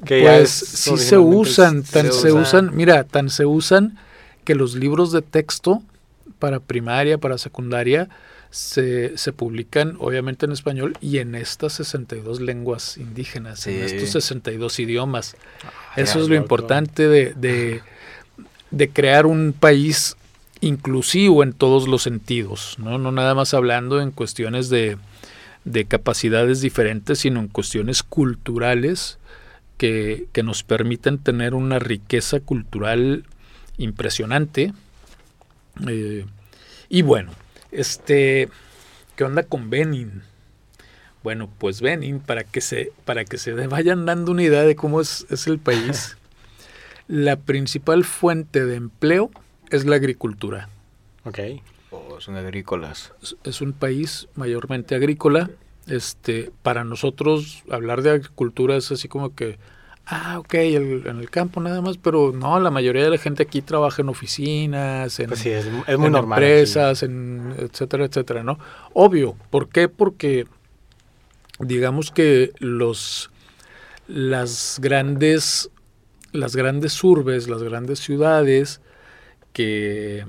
Que 0.05 0.21
pues 0.21 0.49
sí 0.49 0.97
se 0.97 1.17
usan, 1.17 1.83
tan 1.83 2.07
se, 2.07 2.11
se 2.13 2.31
usa. 2.31 2.41
usan, 2.41 2.75
mira, 2.75 3.03
tan 3.03 3.29
se 3.29 3.45
usan 3.45 3.97
que 4.43 4.55
los 4.55 4.75
libros 4.75 5.11
de 5.11 5.21
texto 5.21 5.81
para 6.39 6.59
primaria, 6.59 7.17
para 7.17 7.37
secundaria, 7.37 8.09
se, 8.57 9.15
se, 9.19 9.33
publican 9.33 9.97
obviamente 9.99 10.47
en 10.47 10.51
español 10.51 10.97
y 10.99 11.19
en 11.19 11.35
estas 11.35 11.73
62 11.73 12.41
lenguas 12.41 12.97
indígenas, 12.97 13.59
sí. 13.59 13.69
en 13.69 13.83
estos 13.83 14.09
62 14.09 14.79
idiomas. 14.79 15.35
Eso 15.95 16.19
es 16.19 16.27
lo 16.27 16.33
importante 16.33 17.07
de, 17.07 17.33
de, 17.35 17.81
de, 18.71 18.89
crear 18.89 19.27
un 19.27 19.53
país 19.53 20.17
inclusivo 20.59 21.43
en 21.43 21.53
todos 21.53 21.87
los 21.87 22.01
sentidos, 22.01 22.77
no, 22.79 22.97
no 22.97 23.11
nada 23.11 23.35
más 23.35 23.53
hablando 23.53 24.01
en 24.01 24.09
cuestiones 24.09 24.69
de, 24.69 24.97
de 25.63 25.85
capacidades 25.85 26.59
diferentes, 26.59 27.19
sino 27.19 27.39
en 27.39 27.49
cuestiones 27.49 28.01
culturales 28.01 29.19
que, 29.77 30.25
que 30.31 30.41
nos 30.41 30.63
permiten 30.63 31.19
tener 31.19 31.53
una 31.53 31.77
riqueza 31.77 32.39
cultural 32.39 33.23
impresionante. 33.77 34.73
Eh, 35.87 36.25
y 36.89 37.03
bueno, 37.03 37.31
este, 37.71 38.49
¿qué 39.15 39.23
onda 39.23 39.43
con 39.43 39.69
Benin? 39.69 40.23
Bueno, 41.23 41.49
pues 41.57 41.81
Benin, 41.81 42.19
para 42.19 42.43
que 42.43 42.61
se, 42.61 42.91
para 43.05 43.25
que 43.25 43.37
se 43.37 43.53
vayan 43.67 44.05
dando 44.05 44.31
una 44.31 44.43
idea 44.43 44.63
de 44.63 44.75
cómo 44.75 45.01
es, 45.01 45.25
es 45.29 45.47
el 45.47 45.59
país, 45.59 46.17
la 47.07 47.35
principal 47.35 48.03
fuente 48.03 48.65
de 48.65 48.75
empleo 48.75 49.31
es 49.69 49.85
la 49.85 49.95
agricultura. 49.95 50.69
Ok. 51.25 51.39
Oh, 51.91 52.19
son 52.19 52.35
agrícolas. 52.35 53.13
Es, 53.21 53.35
es, 53.43 53.61
un 53.61 53.73
país 53.73 54.27
mayormente 54.35 54.95
agrícola. 54.95 55.49
Este, 55.87 56.51
para 56.63 56.83
nosotros 56.83 57.63
hablar 57.71 58.01
de 58.01 58.11
agricultura 58.11 58.75
es 58.75 58.91
así 58.91 59.07
como 59.07 59.35
que, 59.35 59.57
ah, 60.07 60.39
ok, 60.39 60.53
el, 60.53 61.03
en 61.05 61.19
el 61.19 61.29
campo 61.29 61.59
nada 61.59 61.81
más, 61.81 61.97
pero 61.97 62.31
no, 62.33 62.59
la 62.59 62.71
mayoría 62.71 63.03
de 63.03 63.09
la 63.09 63.17
gente 63.17 63.43
aquí 63.43 63.61
trabaja 63.61 64.01
en 64.01 64.09
oficinas, 64.09 65.19
en, 65.19 65.27
pues 65.27 65.41
sí, 65.41 65.49
es, 65.49 65.65
es 65.65 65.97
muy 65.97 66.07
en 66.07 66.11
normal 66.11 66.41
empresas, 66.41 67.03
en 67.03 67.53
etcétera, 67.57 68.05
etcétera, 68.05 68.43
¿no? 68.43 68.57
Obvio, 68.93 69.35
¿por 69.49 69.69
qué? 69.69 69.89
Porque 69.89 70.47
digamos 71.59 72.11
que 72.11 72.51
los 72.59 73.31
las 74.07 74.79
grandes 74.81 75.69
las 76.31 76.55
grandes 76.55 77.03
urbes, 77.03 77.49
las 77.49 77.63
grandes 77.63 77.99
ciudades 77.99 78.81
que 79.53 80.25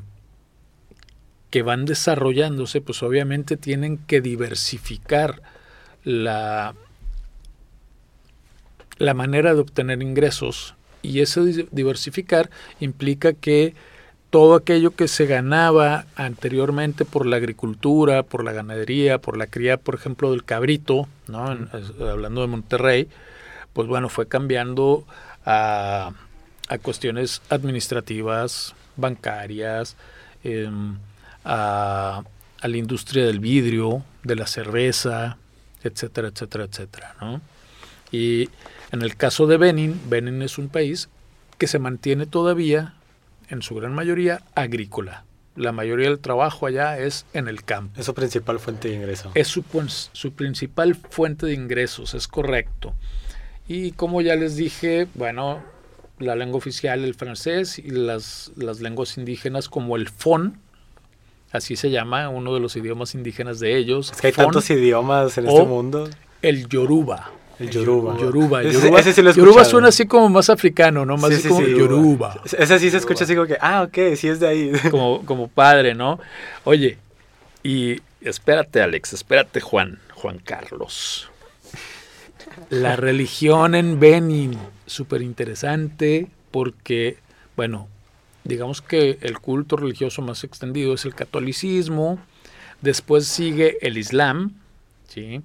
que 1.51 1.63
van 1.63 1.85
desarrollándose, 1.87 2.81
pues 2.81 3.03
obviamente 3.03 3.57
tienen 3.57 3.99
que 3.99 4.21
diversificar 4.21 5.41
la 6.05 6.75
la 8.99 9.15
manera 9.15 9.55
de 9.55 9.61
obtener 9.61 10.03
ingresos 10.03 10.75
y 11.03 11.21
ese 11.21 11.67
diversificar 11.71 12.51
implica 12.81 13.33
que 13.33 13.75
todo 14.31 14.57
aquello 14.57 14.91
que 14.91 15.09
se 15.09 15.27
ganaba 15.27 16.05
anteriormente 16.15 17.05
por 17.05 17.25
la 17.25 17.37
agricultura, 17.37 18.23
por 18.23 18.45
la 18.45 18.53
ganadería, 18.53 19.19
por 19.19 19.37
la 19.37 19.47
cría, 19.47 19.79
por 19.79 19.95
ejemplo, 19.95 20.31
del 20.33 20.45
cabrito, 20.45 21.09
¿no? 21.29 21.51
En, 21.51 21.69
hablando 22.01 22.43
de 22.43 22.47
Monterrey, 22.47 23.09
pues 23.73 23.89
bueno, 23.89 24.09
fue 24.09 24.29
cambiando 24.29 25.07
a, 25.47 26.13
a 26.69 26.79
cuestiones 26.79 27.41
administrativas, 27.49 28.75
bancarias, 28.97 29.97
eh, 30.45 30.69
a, 31.45 32.23
a 32.61 32.69
la 32.69 32.77
industria 32.77 33.25
del 33.25 33.41
vidrio, 33.41 34.03
de 34.25 34.37
la 34.37 34.47
cerveza, 34.47 35.39
etcétera, 35.83 36.29
etcétera, 36.29 36.65
etcétera, 36.65 37.15
¿no? 37.21 37.41
Y 38.11 38.51
en 38.93 39.03
el 39.03 39.17
caso 39.17 39.47
de 39.47 39.57
Benin, 39.57 40.01
Benin 40.09 40.43
es 40.43 40.59
un 40.59 40.69
país 40.69 41.09
que 41.59 41.67
se 41.67 41.79
mantiene 41.79 42.27
todavía, 42.27 42.95
en 43.49 43.63
su 43.63 43.75
gran 43.75 43.95
mayoría, 43.95 44.43
agrícola. 44.55 45.25
La 45.57 45.73
mayoría 45.73 46.09
del 46.09 46.21
trabajo 46.21 46.67
allá 46.67 46.99
es 46.99 47.27
en 47.33 47.49
el 47.49 47.65
campo. 47.65 47.99
Es 47.99 48.07
su 48.07 48.15
principal 48.15 48.61
fuente 48.61 48.89
de 48.89 48.95
ingreso. 48.95 49.33
Es 49.35 49.49
su, 49.49 49.65
su 50.13 50.33
principal 50.33 50.95
fuente 50.95 51.47
de 51.47 51.55
ingresos, 51.55 52.15
es 52.15 52.29
correcto. 52.29 52.95
Y 53.67 53.91
como 53.93 54.21
ya 54.21 54.37
les 54.37 54.57
dije, 54.57 55.09
bueno, 55.15 55.63
la 56.19 56.37
lengua 56.37 56.59
oficial, 56.59 57.05
el 57.05 57.15
francés, 57.15 57.79
y 57.79 57.91
las, 57.91 58.53
las 58.57 58.81
lenguas 58.81 59.19
indígenas 59.19 59.69
como 59.69 59.97
el 59.97 60.09
fon, 60.09 60.61
así 61.51 61.77
se 61.77 61.91
llama, 61.91 62.29
uno 62.29 62.55
de 62.55 62.61
los 62.61 62.77
idiomas 62.77 63.15
indígenas 63.15 63.59
de 63.59 63.77
ellos. 63.77 64.13
Es 64.13 64.21
que 64.21 64.29
hay 64.29 64.33
fon, 64.33 64.47
tantos 64.47 64.71
idiomas 64.71 65.37
en 65.39 65.49
este 65.49 65.65
mundo. 65.65 66.09
El 66.41 66.69
yoruba. 66.69 67.33
El 67.59 67.71
Yoruba. 67.71 68.17
Yoruba. 68.17 68.63
Yoruba, 68.63 68.63
ese, 68.63 69.11
ese 69.11 69.13
sí 69.13 69.23
lo 69.23 69.33
Yoruba 69.33 69.65
suena 69.65 69.89
así 69.89 70.07
como 70.07 70.29
más 70.29 70.49
africano, 70.49 71.05
¿no? 71.05 71.17
Más 71.17 71.35
sí, 71.35 71.43
sí, 71.43 71.49
como 71.49 71.61
sí, 71.61 71.71
Yoruba. 71.71 72.41
Ese 72.45 72.79
sí 72.79 72.91
se 72.91 72.99
escucha 72.99 73.25
así 73.25 73.35
como 73.35 73.47
que, 73.47 73.57
ah, 73.61 73.83
ok, 73.83 74.17
sí 74.17 74.29
es 74.29 74.39
de 74.39 74.49
ahí. 74.49 74.73
Como, 74.91 75.25
como 75.25 75.49
padre, 75.49 75.95
¿no? 75.95 76.21
Oye, 76.65 76.99
y 77.63 78.01
espérate, 78.21 78.81
Alex, 78.81 79.13
espérate, 79.13 79.61
Juan, 79.61 79.99
Juan 80.15 80.39
Carlos. 80.39 81.29
La 82.71 82.97
religión 82.97 83.75
en 83.75 83.99
Benin, 83.99 84.57
súper 84.87 85.23
interesante 85.23 86.29
porque, 86.51 87.19
bueno, 87.57 87.89
digamos 88.45 88.83
que 88.83 89.19
el 89.21 89.39
culto 89.39 89.77
religioso 89.77 90.23
más 90.23 90.45
extendido 90.45 90.95
es 90.95 91.05
el 91.05 91.15
catolicismo, 91.15 92.19
después 92.81 93.27
sigue 93.27 93.79
el 93.83 93.99
islam, 93.99 94.55
¿sí? 95.09 95.43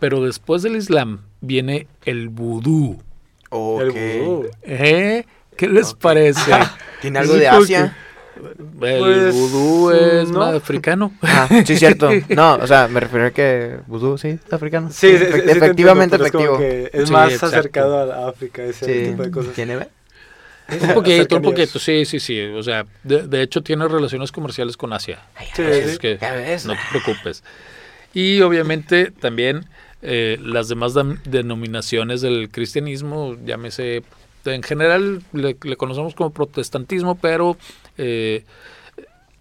Pero 0.00 0.22
después 0.22 0.62
del 0.62 0.76
Islam 0.76 1.22
viene 1.40 1.86
el 2.04 2.28
vudú. 2.28 3.02
Okay. 3.50 3.86
El 4.18 4.22
vudú. 4.22 4.50
¿Eh? 4.62 5.24
¿Qué 5.56 5.68
les 5.68 5.88
okay. 5.90 6.00
parece? 6.00 6.52
¿Tiene 7.00 7.18
algo 7.18 7.34
de 7.34 7.48
Asia? 7.48 7.96
El 8.36 8.66
pues, 8.78 9.34
vudú 9.34 9.90
es 9.92 10.30
no. 10.30 10.40
más 10.40 10.54
africano. 10.54 11.12
Ah, 11.22 11.48
sí, 11.64 11.76
cierto. 11.78 12.10
No, 12.28 12.56
o 12.56 12.66
sea, 12.66 12.86
me 12.88 13.00
refiero 13.00 13.26
a 13.26 13.30
que 13.30 13.78
vudú, 13.86 14.18
sí, 14.18 14.38
es 14.44 14.52
africano. 14.52 14.90
Sí, 14.90 15.08
sí, 15.08 15.14
Efe 15.14 15.42
sí 15.42 15.50
efectivamente 15.50 16.16
entiendo, 16.16 16.56
efectivo. 16.56 16.60
Es, 16.60 16.90
es 16.94 17.08
Sí, 17.08 17.12
más 17.12 17.32
exacto. 17.32 17.56
acercado 17.56 18.12
a 18.12 18.28
África, 18.28 18.62
ese 18.62 18.84
Sí. 18.84 19.10
tipo 19.10 19.22
de 19.22 19.30
cosas. 19.30 19.54
¿Tiene? 19.54 19.76
Un 20.68 20.94
poquito, 20.94 21.36
un 21.36 21.42
poquito, 21.42 21.78
sí, 21.78 22.04
sí, 22.04 22.18
sí. 22.20 22.40
O 22.40 22.62
sea, 22.62 22.84
de, 23.04 23.26
de 23.26 23.42
hecho 23.42 23.62
tiene 23.62 23.86
relaciones 23.88 24.32
comerciales 24.32 24.76
con 24.76 24.92
Asia. 24.92 25.20
Sí, 25.54 25.62
Así 25.62 25.72
sí. 25.82 25.88
es 25.90 25.98
que 25.98 26.18
Ya 26.20 26.32
ves. 26.32 26.66
no 26.66 26.74
te 26.74 26.80
preocupes. 26.90 27.42
Y 28.12 28.40
obviamente 28.42 29.12
también 29.12 29.64
eh, 30.08 30.38
las 30.40 30.68
demás 30.68 30.94
denominaciones 31.24 32.20
del 32.20 32.48
cristianismo, 32.48 33.36
llámese, 33.44 34.04
en 34.44 34.62
general 34.62 35.24
le, 35.32 35.56
le 35.60 35.76
conocemos 35.76 36.14
como 36.14 36.30
protestantismo, 36.30 37.16
pero 37.16 37.56
eh, 37.98 38.44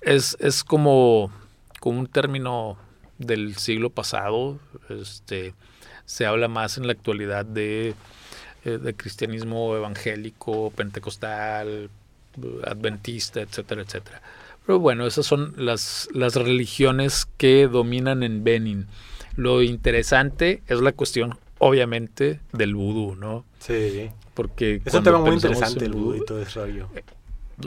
es, 0.01 0.35
es 0.39 0.63
como, 0.63 1.31
como 1.79 1.99
un 1.99 2.07
término 2.07 2.77
del 3.19 3.55
siglo 3.57 3.91
pasado. 3.91 4.57
Este, 4.89 5.53
se 6.05 6.25
habla 6.25 6.47
más 6.47 6.79
en 6.79 6.87
la 6.87 6.93
actualidad 6.93 7.45
de, 7.45 7.93
eh, 8.63 8.79
de 8.79 8.93
cristianismo 8.95 9.75
evangélico, 9.75 10.71
pentecostal, 10.71 11.91
adventista, 12.63 13.41
etcétera, 13.41 13.83
etcétera. 13.83 14.19
Pero 14.65 14.79
bueno, 14.79 15.05
esas 15.05 15.27
son 15.27 15.53
las, 15.57 16.09
las 16.11 16.33
religiones 16.33 17.27
que 17.37 17.67
dominan 17.67 18.23
en 18.23 18.43
Benin. 18.43 18.87
Lo 19.35 19.61
interesante 19.61 20.61
es 20.67 20.81
la 20.81 20.91
cuestión 20.91 21.37
obviamente 21.59 22.39
del 22.53 22.75
vudú, 22.75 23.15
¿no? 23.15 23.45
Sí. 23.59 24.09
Porque 24.33 24.81
Es 24.85 24.93
un 24.93 25.03
tema 25.03 25.19
muy 25.19 25.33
interesante 25.33 25.85
el 25.85 25.93
vudú 25.93 26.15
y 26.15 26.25
todo 26.25 26.41
ese 26.41 26.59
rollo. 26.59 26.89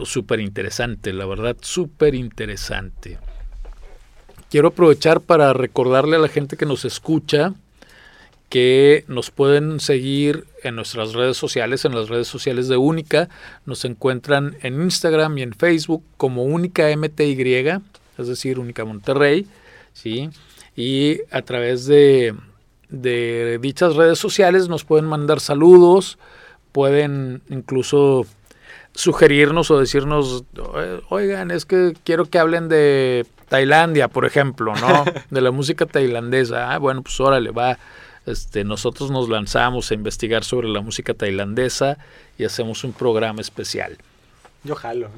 súper 0.04 0.40
interesante, 0.40 1.12
la 1.12 1.26
verdad, 1.26 1.56
súper 1.60 2.14
interesante. 2.14 3.18
Quiero 4.50 4.68
aprovechar 4.68 5.20
para 5.20 5.52
recordarle 5.52 6.16
a 6.16 6.20
la 6.20 6.28
gente 6.28 6.56
que 6.56 6.66
nos 6.66 6.84
escucha 6.84 7.54
que 8.48 9.04
nos 9.08 9.30
pueden 9.30 9.78
seguir 9.78 10.46
en 10.62 10.76
nuestras 10.76 11.12
redes 11.12 11.36
sociales, 11.36 11.84
en 11.84 11.94
las 11.94 12.08
redes 12.08 12.28
sociales 12.28 12.68
de 12.68 12.76
Única. 12.76 13.28
Nos 13.66 13.84
encuentran 13.84 14.56
en 14.62 14.80
Instagram 14.80 15.36
y 15.38 15.42
en 15.42 15.52
Facebook 15.52 16.02
como 16.16 16.44
Única 16.44 16.88
MTY, 16.96 17.82
es 18.16 18.26
decir, 18.26 18.58
Única 18.58 18.84
Monterrey, 18.84 19.46
¿sí? 19.92 20.30
Y 20.80 21.22
a 21.32 21.42
través 21.42 21.86
de, 21.86 22.36
de 22.88 23.58
dichas 23.60 23.96
redes 23.96 24.20
sociales 24.20 24.68
nos 24.68 24.84
pueden 24.84 25.06
mandar 25.06 25.40
saludos, 25.40 26.18
pueden 26.70 27.42
incluso 27.48 28.24
sugerirnos 28.94 29.72
o 29.72 29.80
decirnos, 29.80 30.44
"Eh, 30.76 31.00
oigan, 31.08 31.50
es 31.50 31.64
que 31.64 31.94
quiero 32.04 32.26
que 32.26 32.38
hablen 32.38 32.68
de 32.68 33.26
Tailandia, 33.48 34.06
por 34.06 34.24
ejemplo, 34.24 34.72
¿no? 34.76 35.04
De 35.30 35.40
la 35.40 35.50
música 35.50 35.84
tailandesa. 35.84 36.72
Ah, 36.72 36.78
bueno, 36.78 37.02
pues 37.02 37.18
órale, 37.18 37.50
va. 37.50 37.76
Este, 38.24 38.62
nosotros 38.62 39.10
nos 39.10 39.28
lanzamos 39.28 39.90
a 39.90 39.94
investigar 39.94 40.44
sobre 40.44 40.68
la 40.68 40.80
música 40.80 41.12
tailandesa 41.12 41.98
y 42.38 42.44
hacemos 42.44 42.84
un 42.84 42.92
programa 42.92 43.40
especial. 43.40 43.98
Yo 44.62 44.76
jalo. 44.76 45.10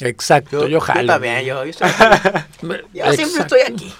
Exacto, 0.00 0.66
yo, 0.66 0.80
jalo. 0.80 1.06
también, 1.06 1.44
yo, 1.44 1.64
yo. 1.64 1.72
Yo 2.92 3.12
siempre 3.12 3.42
estoy 3.42 3.60
aquí. 3.60 3.92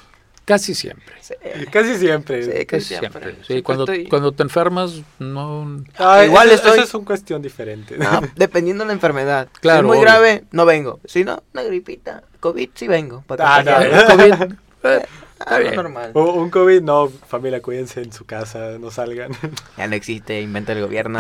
Casi 0.44 0.74
siempre. 0.74 1.14
Sí, 1.20 1.34
Casi 1.70 1.96
siempre. 1.98 2.42
sí, 2.42 2.66
Casi 2.66 2.84
siempre. 2.86 3.10
siempre. 3.10 3.30
Sí, 3.40 3.44
Siempre 3.46 3.62
cuando, 3.62 3.84
estoy- 3.84 4.08
cuando 4.08 4.32
te 4.32 4.42
enfermas, 4.42 5.00
no. 5.20 5.84
Ah, 5.98 6.24
Igual 6.24 6.48
eso, 6.48 6.56
estoy- 6.56 6.72
eso 6.78 6.82
es 6.82 6.94
una 6.94 7.04
cuestión 7.04 7.42
diferente. 7.42 7.96
No, 7.96 8.20
dependiendo 8.36 8.82
de 8.84 8.88
la 8.88 8.92
enfermedad. 8.94 9.48
Si 9.54 9.60
Claro, 9.60 9.80
es 9.80 9.84
muy 9.86 9.96
obvio. 9.98 10.02
grave, 10.06 10.44
no 10.50 10.66
vengo. 10.66 10.98
Si 11.04 11.24
no, 11.24 11.42
una 11.54 11.62
gripita. 11.62 12.24
COVID 12.40 12.70
sí 12.74 12.88
vengo. 12.88 13.22
para 13.26 13.56
Ah, 13.56 13.62
no. 13.62 14.06
COVID, 14.16 14.34
Ah, 15.44 15.58
bien. 15.58 15.74
normal. 15.74 16.10
O- 16.14 16.32
un 16.34 16.50
COVID, 16.50 16.82
no, 16.82 17.08
familia, 17.08 17.60
cuídense 17.62 18.00
en 18.02 18.12
su 18.12 18.24
casa, 18.24 18.78
no 18.80 18.90
salgan. 18.92 19.32
Ya 19.76 19.86
no 19.88 19.94
existe, 19.96 20.40
inventa 20.40 20.72
el 20.72 20.80
gobierno. 20.82 21.18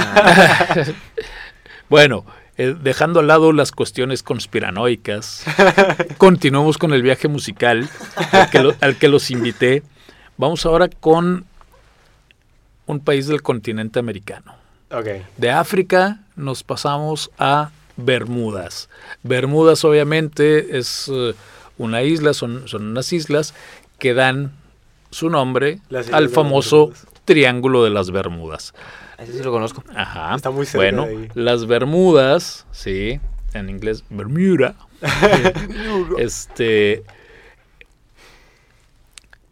Bueno, 1.88 2.24
eh, 2.58 2.74
dejando 2.80 3.20
al 3.20 3.26
lado 3.28 3.52
las 3.52 3.72
cuestiones 3.72 4.22
conspiranoicas, 4.22 5.44
continuamos 6.18 6.78
con 6.78 6.92
el 6.92 7.02
viaje 7.02 7.28
musical 7.28 7.88
al 8.32 8.50
que, 8.50 8.58
lo- 8.62 8.74
al 8.80 8.96
que 8.96 9.08
los 9.08 9.30
invité. 9.30 9.82
Vamos 10.36 10.64
ahora 10.66 10.88
con 10.88 11.44
un 12.86 13.00
país 13.00 13.26
del 13.26 13.42
continente 13.42 13.98
americano. 13.98 14.54
ok. 14.90 15.06
De 15.36 15.50
África 15.50 16.20
nos 16.36 16.62
pasamos 16.62 17.30
a 17.38 17.70
Bermudas. 17.96 18.88
Bermudas 19.22 19.84
obviamente 19.84 20.78
es 20.78 21.08
eh, 21.12 21.34
una 21.78 22.02
isla, 22.02 22.34
son, 22.34 22.66
son 22.68 22.86
unas 22.86 23.12
islas 23.12 23.54
que 23.98 24.14
dan 24.14 24.52
su 25.10 25.28
nombre 25.30 25.78
al 26.12 26.28
famoso. 26.28 26.92
Triángulo 27.24 27.84
de 27.84 27.90
las 27.90 28.10
Bermudas. 28.10 28.74
Ese 29.22 29.32
sí 29.38 29.42
lo 29.42 29.50
conozco. 29.52 29.82
Ajá. 29.94 30.34
Está 30.34 30.50
muy 30.50 30.66
cerca 30.66 30.78
bueno, 30.78 31.06
de 31.06 31.16
ahí. 31.16 31.28
las 31.34 31.66
Bermudas, 31.66 32.66
sí, 32.72 33.20
en 33.54 33.68
inglés 33.70 34.04
Bermuda. 34.10 34.74
este 36.18 37.02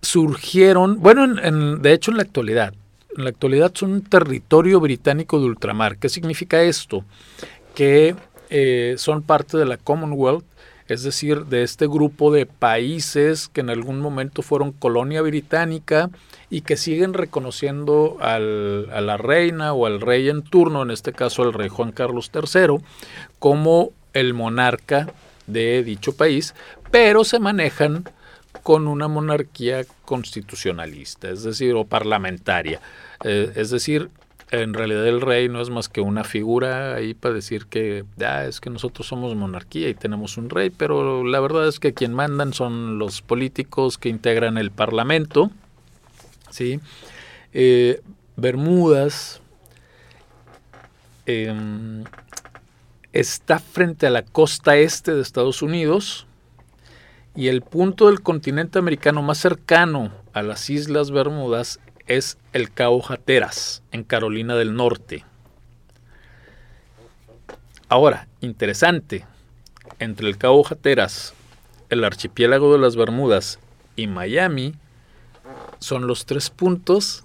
surgieron, 0.02 1.00
bueno, 1.00 1.24
en- 1.24 1.38
en- 1.38 1.82
de 1.82 1.92
hecho 1.92 2.10
en 2.10 2.16
la 2.16 2.22
actualidad, 2.22 2.72
en 3.16 3.24
la 3.24 3.30
actualidad 3.30 3.72
son 3.74 3.92
un 3.92 4.02
territorio 4.02 4.80
británico 4.80 5.38
de 5.38 5.46
ultramar. 5.46 5.98
¿Qué 5.98 6.08
significa 6.08 6.62
esto? 6.62 7.04
Que 7.74 8.14
eh, 8.48 8.94
son 8.98 9.22
parte 9.22 9.56
de 9.56 9.66
la 9.66 9.76
Commonwealth, 9.76 10.44
es 10.90 11.02
decir, 11.04 11.46
de 11.46 11.62
este 11.62 11.86
grupo 11.86 12.32
de 12.32 12.46
países 12.46 13.48
que 13.48 13.60
en 13.60 13.70
algún 13.70 14.00
momento 14.00 14.42
fueron 14.42 14.72
colonia 14.72 15.22
británica 15.22 16.10
y 16.50 16.62
que 16.62 16.76
siguen 16.76 17.14
reconociendo 17.14 18.16
al- 18.20 18.88
a 18.92 19.00
la 19.00 19.16
reina 19.16 19.72
o 19.72 19.86
al 19.86 20.00
rey 20.00 20.28
en 20.28 20.42
turno, 20.42 20.82
en 20.82 20.90
este 20.90 21.12
caso 21.12 21.42
al 21.42 21.52
rey 21.52 21.68
Juan 21.68 21.92
Carlos 21.92 22.30
III, 22.34 22.78
como 23.38 23.90
el 24.14 24.34
monarca 24.34 25.12
de 25.46 25.82
dicho 25.84 26.12
país, 26.16 26.54
pero 26.90 27.22
se 27.24 27.38
manejan 27.38 28.04
con 28.64 28.88
una 28.88 29.06
monarquía 29.06 29.84
constitucionalista, 30.04 31.30
es 31.30 31.44
decir, 31.44 31.74
o 31.74 31.84
parlamentaria. 31.84 32.80
Eh, 33.24 33.52
es 33.54 33.70
decir, 33.70 34.10
en 34.50 34.74
realidad 34.74 35.06
el 35.06 35.20
rey 35.20 35.48
no 35.48 35.60
es 35.60 35.70
más 35.70 35.88
que 35.88 36.00
una 36.00 36.24
figura 36.24 36.94
ahí 36.94 37.14
para 37.14 37.34
decir 37.34 37.66
que 37.66 38.04
ah, 38.24 38.44
es 38.44 38.60
que 38.60 38.68
nosotros 38.68 39.06
somos 39.06 39.36
monarquía 39.36 39.88
y 39.88 39.94
tenemos 39.94 40.36
un 40.36 40.50
rey, 40.50 40.70
pero 40.70 41.24
la 41.24 41.38
verdad 41.38 41.68
es 41.68 41.78
que 41.78 41.94
quien 41.94 42.12
mandan 42.14 42.52
son 42.52 42.98
los 42.98 43.22
políticos 43.22 43.96
que 43.96 44.08
integran 44.08 44.58
el 44.58 44.72
parlamento. 44.72 45.50
¿sí? 46.50 46.80
Eh, 47.52 48.00
Bermudas 48.36 49.40
em, 51.26 52.04
está 53.12 53.60
frente 53.60 54.08
a 54.08 54.10
la 54.10 54.22
costa 54.22 54.76
este 54.76 55.14
de 55.14 55.22
Estados 55.22 55.62
Unidos 55.62 56.26
y 57.36 57.48
el 57.48 57.62
punto 57.62 58.06
del 58.06 58.20
continente 58.20 58.80
americano 58.80 59.22
más 59.22 59.38
cercano 59.38 60.10
a 60.32 60.42
las 60.42 60.68
Islas 60.70 61.12
Bermudas 61.12 61.78
es 62.10 62.38
el 62.52 62.72
Cabo 62.72 63.02
Hatteras, 63.08 63.82
en 63.92 64.02
Carolina 64.04 64.56
del 64.56 64.74
Norte. 64.74 65.24
Ahora, 67.88 68.28
interesante, 68.40 69.24
entre 69.98 70.28
el 70.28 70.36
Cabo 70.36 70.64
Hatteras, 70.68 71.34
el 71.88 72.04
archipiélago 72.04 72.72
de 72.72 72.78
las 72.78 72.96
Bermudas 72.96 73.58
y 73.96 74.06
Miami 74.06 74.74
son 75.78 76.06
los 76.06 76.26
tres 76.26 76.50
puntos 76.50 77.24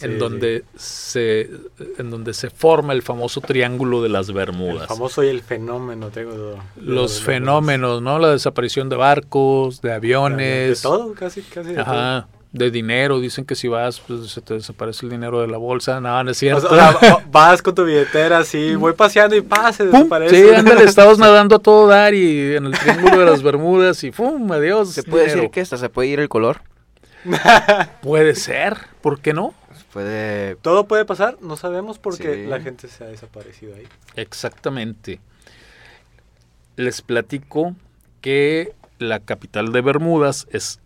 en 0.00 0.12
Sí, 0.12 0.16
donde 0.18 0.64
se 0.76 1.50
en 1.98 2.10
donde 2.10 2.34
se 2.34 2.50
forma 2.50 2.92
el 2.92 3.02
famoso 3.02 3.40
triángulo 3.40 4.02
de 4.02 4.08
las 4.08 4.28
El 4.28 4.34
Bermudas. 4.34 4.88
famoso 4.88 5.22
y 5.22 5.28
el 5.28 5.42
fenómeno, 5.42 6.10
tengo. 6.10 6.58
Los 6.76 7.20
fenómenos, 7.20 8.02
¿no? 8.02 8.18
La 8.18 8.30
desaparición 8.30 8.88
de 8.88 8.96
barcos, 8.96 9.80
de 9.80 9.90
De 9.90 9.94
aviones, 9.94 10.82
todo, 10.82 11.12
casi, 11.14 11.42
casi. 11.42 11.72
de 11.74 11.80
ajá, 11.80 12.26
de 12.52 12.70
dinero. 12.70 13.18
Dicen 13.20 13.44
que 13.44 13.54
si 13.54 13.66
vas, 13.68 14.00
pues 14.00 14.30
se 14.30 14.40
te 14.40 14.54
desaparece 14.54 15.06
el 15.06 15.10
dinero 15.12 15.40
de 15.40 15.48
la 15.48 15.56
bolsa. 15.58 16.00
No, 16.00 16.22
no 16.22 16.30
es 16.30 16.38
cierto. 16.38 16.68
o 16.68 16.74
sea, 16.74 16.96
vas 17.30 17.62
con 17.62 17.74
tu 17.74 17.84
billetera 17.84 18.38
así, 18.38 18.74
voy 18.74 18.92
paseando 18.92 19.34
y 19.36 19.40
pa, 19.40 19.72
se 19.72 19.84
¡Pum! 19.84 19.92
desaparece. 19.92 20.48
Sí, 20.48 20.54
ándale, 20.54 20.84
estabas 20.84 21.18
nadando 21.18 21.56
a 21.56 21.58
todo 21.58 21.86
dar 21.88 22.14
y 22.14 22.54
en 22.56 22.66
el 22.66 22.78
triángulo 22.78 23.18
de 23.18 23.26
las 23.26 23.42
Bermudas 23.42 24.04
y 24.04 24.10
¡pum! 24.10 24.50
Adiós. 24.52 24.90
¿Se 24.90 25.02
puede 25.02 25.24
dinero. 25.24 25.40
decir 25.42 25.50
que 25.50 25.60
hasta 25.62 25.76
se 25.78 25.88
puede 25.88 26.08
ir 26.08 26.20
el 26.20 26.28
color? 26.28 26.60
Puede 28.02 28.34
ser, 28.34 28.76
¿por 29.00 29.20
qué 29.20 29.32
no? 29.32 29.54
Puede... 29.92 30.56
Todo 30.56 30.86
puede 30.88 31.04
pasar, 31.04 31.36
no 31.40 31.56
sabemos 31.56 31.98
porque 32.00 32.34
Sí. 32.34 32.46
la 32.46 32.60
gente 32.60 32.88
se 32.88 33.04
ha 33.04 33.06
desaparecido 33.06 33.76
ahí. 33.76 33.86
Exactamente. 34.16 35.20
Les 36.76 37.00
platico 37.02 37.76
que 38.20 38.72
la 38.98 39.20
capital 39.20 39.70
de 39.72 39.82
Bermudas 39.82 40.48
es 40.50 40.80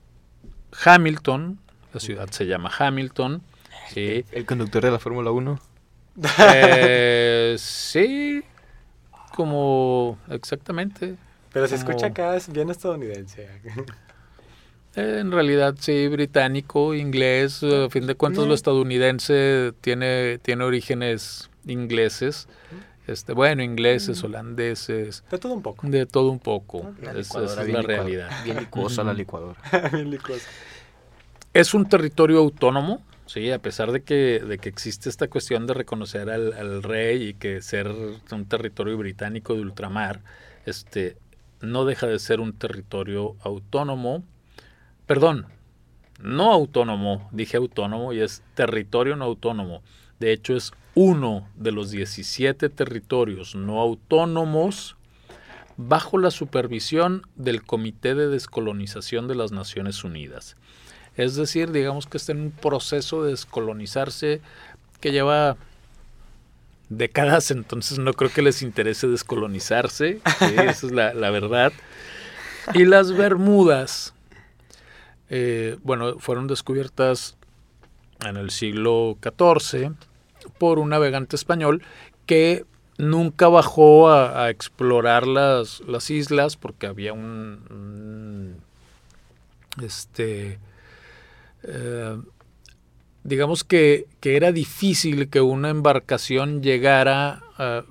Hamilton. 0.85 1.59
La 1.93 2.01
ciudad 2.01 2.29
se 2.31 2.47
llama 2.47 2.71
Hamilton. 2.79 3.43
Sí. 3.93 4.25
El 4.33 4.45
conductor 4.47 4.85
de 4.85 4.91
la 4.91 4.99
Fórmula 4.99 5.31
1. 5.31 5.59
Eh, 6.55 7.57
sí, 7.59 8.43
como 9.35 10.19
exactamente. 10.31 11.15
Pero 11.53 11.67
se 11.69 11.77
Como- 11.77 11.91
escucha 11.91 12.07
acá, 12.09 12.37
es 12.37 12.51
bien 12.53 12.71
estadounidense. 12.71 13.49
Eh, 14.97 15.19
En 15.21 15.31
realidad 15.31 15.75
sí, 15.79 16.09
británico, 16.09 16.95
inglés, 16.95 17.63
a 17.63 17.91
fin 17.91 18.07
de 18.07 18.15
cuentas 18.15 18.47
lo 18.47 18.55
estadounidense 18.55 19.73
tiene, 19.83 20.39
tiene 20.39 20.65
orígenes 20.65 21.51
ingleses, 21.67 22.49
este, 23.07 23.33
bueno, 23.33 23.63
ingleses, 23.63 24.23
holandeses, 24.25 25.25
De 25.31 25.39
todo 25.39 25.55
un 25.55 25.63
poco. 25.63 25.87
de 25.87 26.07
todo 26.07 26.31
un 26.31 26.39
poco, 26.39 26.91
licuadora 27.01 27.21
esa 27.21 27.63
es 27.63 27.69
la 27.69 27.83
realidad. 27.83 28.45
Bien 28.45 28.59
licuosa 28.59 29.03
la 29.05 29.11
Ujú. 29.13 29.19
licuadora. 29.19 29.61
Bien 29.93 30.11
licuoso. 30.11 30.47
Es 31.53 31.73
un 31.75 31.89
territorio 31.89 32.39
autónomo, 32.39 33.03
sí, 33.27 33.51
a 33.51 33.59
pesar 33.59 33.91
de 33.93 34.03
que, 34.03 34.41
de 34.41 34.59
que 34.59 34.69
existe 34.69 35.09
esta 35.09 35.29
cuestión 35.29 35.67
de 35.67 35.75
reconocer 35.75 36.29
al, 36.29 36.53
al 36.53 36.83
rey 36.83 37.29
y 37.29 37.35
que 37.35 37.63
ser 37.63 37.89
un 37.89 38.45
territorio 38.47 38.97
británico 38.99 39.55
de 39.55 39.61
ultramar, 39.63 40.21
este, 40.67 41.17
no 41.63 41.85
deja 41.87 42.07
de 42.07 42.19
ser 42.19 42.41
un 42.41 42.53
territorio 42.53 43.35
autónomo, 43.43 44.23
perdón, 45.07 45.47
no 46.21 46.53
autónomo, 46.53 47.29
dije 47.33 47.57
autónomo 47.57 48.13
y 48.13 48.21
es 48.21 48.43
territorio 48.55 49.17
no 49.17 49.25
autónomo. 49.25 49.83
De 50.19 50.33
hecho, 50.33 50.55
es 50.57 50.73
uno 50.97 51.47
de 51.57 51.73
los 51.73 51.91
17 51.91 52.71
territorios 52.71 53.55
no 53.55 53.83
autónomos 53.83 54.97
bajo 55.77 56.17
la 56.17 56.31
supervisión 56.31 57.23
del 57.37 57.63
Comité 57.63 58.15
de 58.15 58.29
Descolonización 58.29 59.29
de 59.29 59.35
las 59.35 59.53
Naciones 59.53 60.05
Unidas. 60.05 60.57
Es 61.19 61.37
decir, 61.37 61.71
digamos 61.71 62.07
que 62.07 62.17
está 62.17 62.33
en 62.33 62.41
un 62.41 62.51
proceso 62.51 63.23
de 63.23 63.33
descolonizarse 63.33 64.41
que 65.01 65.13
lleva 65.13 65.59
décadas, 66.89 67.51
entonces 67.51 67.99
no 67.99 68.15
creo 68.15 68.33
que 68.33 68.41
les 68.41 68.63
interese 68.63 69.07
descolonizarse, 69.07 70.21
sí, 70.39 70.45
esa 70.57 70.87
es 70.87 70.93
la, 70.93 71.13
la 71.13 71.31
verdad. 71.31 71.75
Y 72.73 72.87
las 72.87 73.13
Bermudas, 73.13 74.15
eh, 75.29 75.77
bueno, 75.83 76.19
fueron 76.21 76.47
descubiertas 76.47 77.37
en 78.25 78.39
el 78.39 78.51
siglo 78.51 79.19
XIV 79.23 79.93
por 80.59 80.79
un 80.79 80.91
navegante 80.91 81.37
español 81.37 81.83
que 82.27 82.65
nunca 82.99 83.49
bajó 83.49 84.11
a, 84.11 84.51
explorar 84.51 85.27
las, 85.27 85.81
las, 85.81 86.11
islas 86.11 86.57
porque 86.57 86.87
había 86.87 87.13
un, 87.13 87.61
un 87.71 88.57
este 89.85 90.59
eh, 91.63 92.17
digamos 93.23 93.65
que, 93.65 94.07
que, 94.21 94.37
era 94.37 94.53
difícil 94.53 95.29
que 95.29 95.41
una 95.41 95.69
embarcación 95.69 96.63
llegara 96.63 97.43
a, 97.59 97.85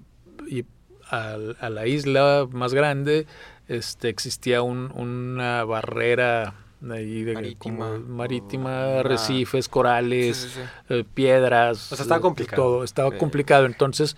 a, 1.11 1.37
a 1.59 1.69
la 1.69 1.85
isla 1.85 2.47
más 2.51 2.73
grande 2.73 3.27
este 3.67 4.09
existía 4.09 4.61
un, 4.61 4.91
una 4.91 5.63
barrera 5.65 6.64
ahí 6.91 7.24
de 7.24 7.34
marítima, 7.34 7.86
como 7.95 8.00
marítima 8.15 9.00
arrecifes, 9.00 9.67
corales, 9.69 10.38
Sí, 10.38 10.50
sí, 10.50 10.60
sí. 10.88 10.93
eh, 10.93 11.04
piedras, 11.13 11.91
O 11.91 11.95
sea, 11.95 12.04
estaba 12.04 12.19
eh, 12.19 12.21
complicado. 12.21 12.62
todo, 12.63 12.84
estaba 12.84 13.12
complicado. 13.17 13.65
Entonces, 13.65 14.15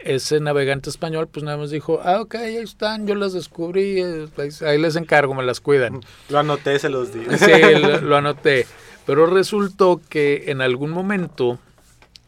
ese 0.00 0.40
navegante 0.40 0.90
español, 0.90 1.28
pues 1.28 1.44
nada 1.44 1.56
más 1.56 1.70
dijo, 1.70 2.00
ah, 2.04 2.20
ok, 2.20 2.34
ahí 2.36 2.56
están, 2.56 3.06
yo 3.06 3.14
las 3.14 3.32
descubrí, 3.32 4.00
eh, 4.00 4.28
ahí, 4.36 4.48
ahí 4.66 4.78
les 4.78 4.96
encargo, 4.96 5.34
me 5.34 5.42
las 5.44 5.60
cuidan. 5.60 6.00
Lo 6.28 6.38
anoté, 6.38 6.78
se 6.78 6.88
los 6.90 7.12
di. 7.14 7.24
Sí, 7.38 7.52
lo, 7.80 8.00
lo 8.00 8.16
anoté. 8.16 8.66
Pero 9.06 9.26
resultó 9.26 10.00
que 10.08 10.44
en 10.50 10.60
algún 10.62 10.90
momento 10.90 11.58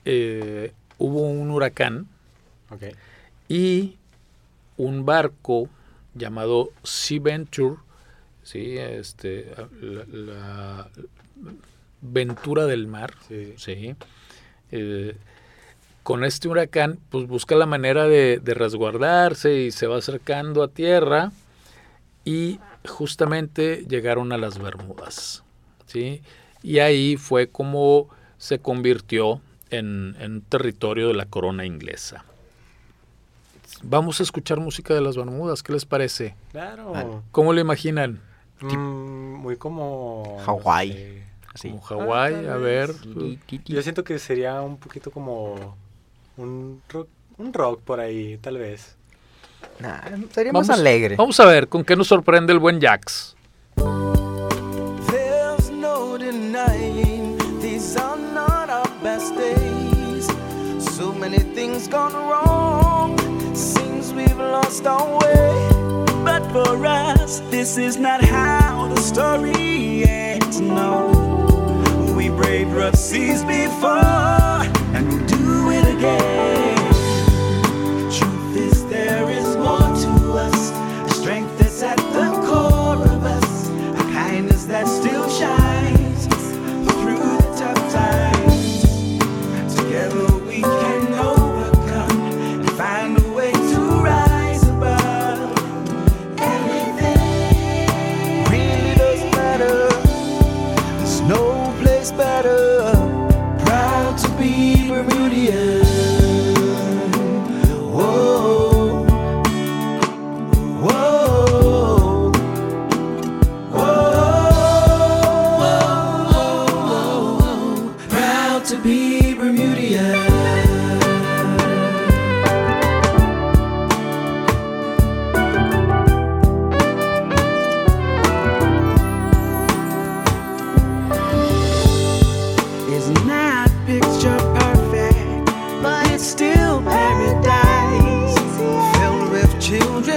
eh, 0.04 0.72
hubo 0.98 1.22
un 1.22 1.50
huracán 1.50 2.06
y 3.48 3.96
un 4.76 5.04
barco 5.06 5.68
llamado 6.14 6.70
Sea 6.82 7.20
Venture, 7.20 7.76
sí, 8.46 8.76
este, 8.78 9.50
la, 9.80 10.04
la 10.06 10.88
Ventura 12.00 12.66
del 12.66 12.86
Mar, 12.86 13.14
Sí. 13.26 13.54
sí, 13.56 13.94
eh, 14.70 15.16
con 16.04 16.22
este 16.22 16.46
huracán, 16.46 17.00
pues 17.10 17.26
busca 17.26 17.56
la 17.56 17.66
manera 17.66 18.06
de, 18.06 18.38
de 18.38 18.54
resguardarse 18.54 19.62
y 19.62 19.70
se 19.72 19.88
va 19.88 19.98
acercando 19.98 20.62
a 20.62 20.68
tierra 20.68 21.32
y 22.24 22.60
justamente 22.86 23.84
llegaron 23.88 24.30
a 24.32 24.38
las 24.38 24.58
Bermudas, 24.58 25.42
sí, 25.86 26.22
y 26.62 26.78
ahí 26.78 27.16
fue 27.16 27.48
como 27.48 28.08
se 28.38 28.60
convirtió 28.60 29.40
en, 29.70 30.14
en 30.20 30.42
territorio 30.42 31.08
de 31.08 31.14
la 31.14 31.26
corona 31.26 31.64
inglesa. 31.66 32.24
Vamos 33.82 34.20
a 34.20 34.22
escuchar 34.22 34.60
música 34.60 34.94
de 34.94 35.00
las 35.00 35.16
Bermudas, 35.16 35.62
¿qué 35.62 35.72
les 35.72 35.84
parece? 35.84 36.34
Claro. 36.52 37.22
¿Cómo 37.32 37.52
lo 37.52 37.60
imaginan? 37.60 38.20
Mm, 38.60 39.34
muy 39.34 39.56
como... 39.56 40.38
Hawái. 40.44 40.88
no 40.90 40.94
sé. 40.96 41.22
Así. 41.54 41.68
Como 41.70 41.82
Hawái, 41.82 42.46
Ah, 42.48 42.54
a 42.54 42.56
ver. 42.56 42.92
Yo 43.66 43.82
siento 43.82 44.04
que 44.04 44.18
sería 44.18 44.60
un 44.62 44.76
poquito 44.78 45.10
como 45.10 45.76
un 46.36 46.82
rock, 46.88 47.08
un 47.38 47.52
rock 47.52 47.80
por 47.82 48.00
ahí, 48.00 48.38
tal 48.38 48.58
vez. 48.58 48.94
Nah, 49.80 50.00
sería 50.32 50.52
más 50.52 50.66
Vamos, 50.68 50.80
alegre. 50.80 51.16
vamos 51.16 51.38
a 51.40 51.46
ver 51.46 51.68
con 51.68 51.84
qué 51.84 51.96
nos 51.96 52.08
sorprende 52.08 52.52
el 52.52 52.58
buen 52.58 52.80
Jax. 52.80 53.34
There's 55.10 55.70
no 55.70 56.16
denying 56.18 57.36
these 57.60 57.96
are 57.98 58.16
not 58.18 58.68
our 58.70 58.88
best 59.02 59.34
days. 59.36 60.26
So 60.96 61.12
many 61.12 61.38
things 61.54 61.88
gone 61.88 62.12
wrong. 62.14 63.16
Seems 63.54 64.12
we've 64.12 64.36
lost 64.38 64.86
our 64.86 65.18
way. 65.18 65.75
For 66.56 66.86
us, 66.86 67.40
this 67.50 67.76
is 67.76 67.98
not 67.98 68.22
how 68.22 68.88
the 68.88 68.98
story 69.02 70.04
ends. 70.08 70.58
No, 70.58 72.14
we 72.16 72.30
braved 72.30 72.72
rough 72.72 72.94
seas 72.94 73.44
before, 73.44 74.64
and 74.96 75.06
we'll 75.06 75.26
do 75.26 75.70
it 75.70 75.98
again. 75.98 76.55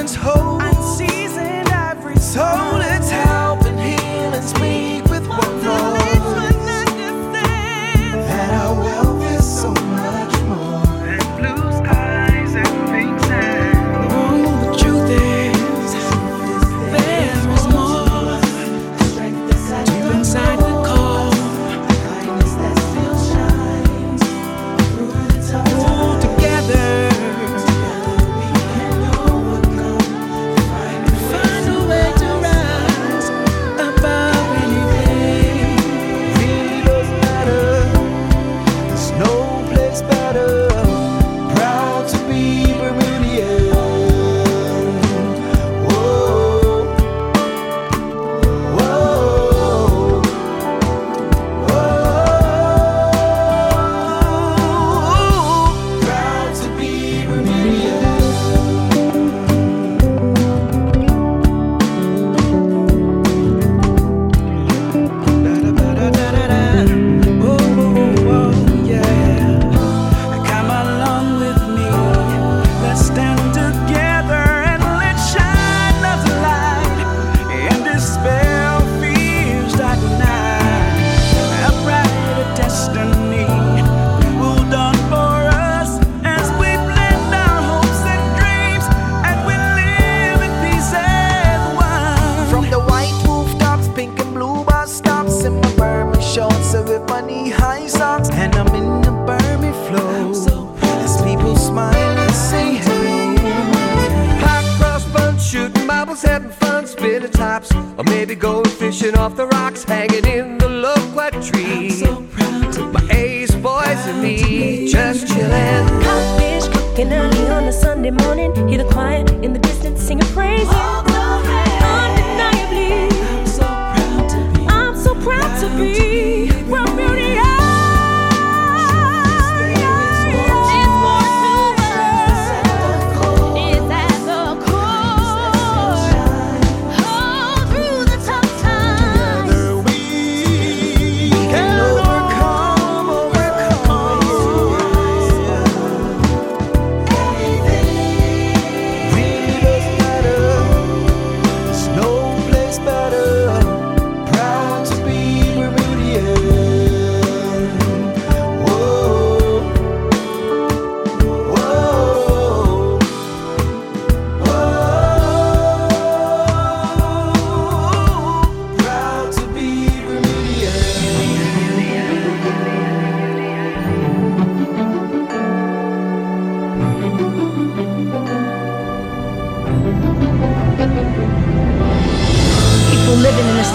Children's 0.10 0.15
hope. 0.15 0.62
Unseasoned 0.62 1.69
every 1.69 2.17
soul. 2.17 2.68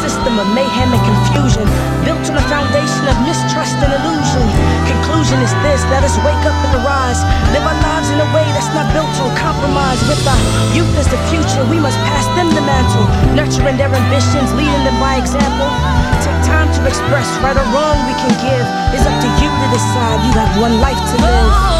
System 0.04 0.36
of 0.36 0.44
mayhem 0.52 0.92
and 0.92 1.00
confusion, 1.00 1.64
built 2.04 2.20
on 2.28 2.36
a 2.36 2.44
foundation 2.52 3.04
of 3.08 3.16
mistrust 3.24 3.72
and 3.80 3.88
illusion. 3.88 4.44
Conclusion 4.84 5.40
is 5.40 5.48
this 5.64 5.80
let 5.88 6.04
us 6.04 6.12
wake 6.20 6.44
up 6.44 6.52
and 6.68 6.76
arise, 6.84 7.24
live 7.56 7.64
our 7.64 7.78
lives 7.80 8.12
in 8.12 8.20
a 8.20 8.28
way 8.36 8.44
that's 8.52 8.68
not 8.76 8.84
built 8.92 9.08
on 9.24 9.32
compromise. 9.40 9.96
With 10.04 10.20
our 10.28 10.40
youth 10.76 10.92
as 11.00 11.08
the 11.08 11.16
future, 11.32 11.64
we 11.72 11.80
must 11.80 11.96
pass 12.04 12.28
them 12.36 12.52
the 12.52 12.60
mantle, 12.60 13.08
nurturing 13.32 13.80
their 13.80 13.88
ambitions, 13.88 14.52
leading 14.52 14.84
them 14.84 15.00
by 15.00 15.16
example. 15.16 15.72
Take 16.20 16.40
time 16.44 16.68
to 16.76 16.80
express 16.84 17.24
right 17.40 17.56
or 17.56 17.64
wrong 17.72 17.96
we 18.04 18.12
can 18.20 18.32
give. 18.44 18.66
It's 18.92 19.08
up 19.08 19.16
to 19.24 19.30
you 19.40 19.48
to 19.48 19.66
decide. 19.72 20.20
You 20.28 20.32
have 20.36 20.52
one 20.60 20.84
life 20.84 21.00
to 21.00 21.16
live. 21.24 21.73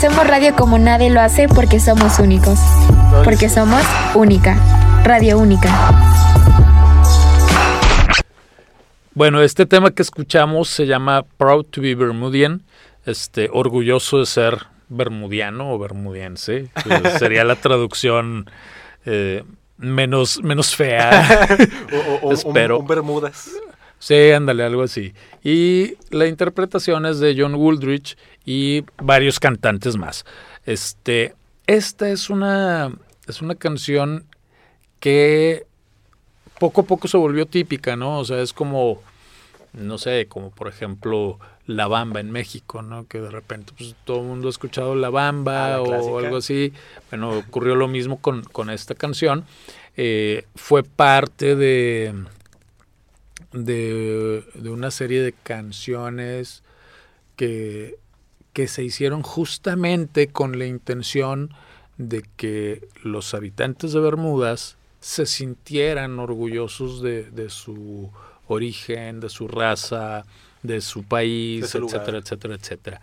Hacemos 0.00 0.26
radio 0.26 0.56
como 0.56 0.78
nadie 0.78 1.10
lo 1.10 1.20
hace 1.20 1.46
porque 1.46 1.78
somos 1.78 2.18
únicos. 2.20 2.58
Porque 3.22 3.50
somos 3.50 3.82
única. 4.14 4.56
Radio 5.04 5.38
única. 5.38 5.68
Bueno, 9.12 9.42
este 9.42 9.66
tema 9.66 9.90
que 9.90 10.00
escuchamos 10.00 10.70
se 10.70 10.86
llama 10.86 11.26
Proud 11.36 11.66
to 11.66 11.82
be 11.82 11.94
Bermudian, 11.94 12.62
este, 13.04 13.50
orgulloso 13.52 14.20
de 14.20 14.24
ser 14.24 14.68
bermudiano 14.88 15.70
o 15.70 15.78
bermudiense, 15.78 16.70
que 16.82 17.10
sería 17.18 17.44
la 17.44 17.56
traducción 17.56 18.48
eh, 19.04 19.44
menos, 19.76 20.42
menos 20.42 20.74
fea. 20.74 21.46
O- 21.92 22.26
o- 22.26 22.28
o- 22.30 22.32
Espero. 22.32 22.76
Un, 22.78 22.82
un 22.84 22.88
Bermudas. 22.88 23.50
Sí, 23.98 24.30
ándale, 24.30 24.64
algo 24.64 24.82
así. 24.82 25.12
Y 25.44 25.96
la 26.08 26.26
interpretación 26.26 27.04
es 27.04 27.20
de 27.20 27.34
John 27.36 27.54
Wooldridge 27.54 28.16
y 28.50 28.84
varios 29.00 29.38
cantantes 29.38 29.96
más. 29.96 30.24
Este, 30.66 31.36
esta 31.68 32.08
es 32.08 32.30
una, 32.30 32.92
es 33.28 33.42
una 33.42 33.54
canción 33.54 34.24
que 34.98 35.66
poco 36.58 36.80
a 36.80 36.84
poco 36.84 37.06
se 37.06 37.16
volvió 37.16 37.46
típica, 37.46 37.94
¿no? 37.94 38.18
O 38.18 38.24
sea, 38.24 38.40
es 38.42 38.52
como, 38.52 39.02
no 39.72 39.98
sé, 39.98 40.26
como 40.28 40.50
por 40.50 40.66
ejemplo 40.66 41.38
La 41.66 41.86
Bamba 41.86 42.18
en 42.18 42.32
México, 42.32 42.82
¿no? 42.82 43.06
Que 43.06 43.20
de 43.20 43.30
repente 43.30 43.72
pues, 43.78 43.94
todo 44.04 44.22
el 44.22 44.26
mundo 44.26 44.48
ha 44.48 44.50
escuchado 44.50 44.96
La 44.96 45.10
Bamba 45.10 45.76
Ah, 45.76 45.82
o 45.82 46.18
algo 46.18 46.38
así. 46.38 46.72
Bueno, 47.08 47.38
ocurrió 47.38 47.76
lo 47.76 47.86
mismo 47.86 48.20
con, 48.20 48.42
con 48.42 48.68
esta 48.68 48.96
canción. 48.96 49.44
Eh, 49.96 50.44
fue 50.56 50.82
parte 50.82 51.54
de, 51.54 52.14
de, 53.52 54.44
de 54.54 54.70
una 54.70 54.90
serie 54.90 55.22
de 55.22 55.34
canciones 55.34 56.64
que, 57.36 57.96
que 58.52 58.68
se 58.68 58.82
hicieron 58.82 59.22
justamente 59.22 60.28
con 60.28 60.58
la 60.58 60.66
intención 60.66 61.50
de 61.98 62.24
que 62.36 62.88
los 63.02 63.34
habitantes 63.34 63.92
de 63.92 64.00
Bermudas 64.00 64.76
se 65.00 65.26
sintieran 65.26 66.18
orgullosos 66.18 67.00
de, 67.02 67.24
de 67.30 67.48
su 67.50 68.10
origen, 68.48 69.20
de 69.20 69.28
su 69.28 69.48
raza, 69.48 70.24
de 70.62 70.80
su 70.80 71.02
país, 71.04 71.74
lugar. 71.74 71.96
etcétera, 71.96 72.18
etcétera, 72.18 72.54
etcétera. 72.56 73.00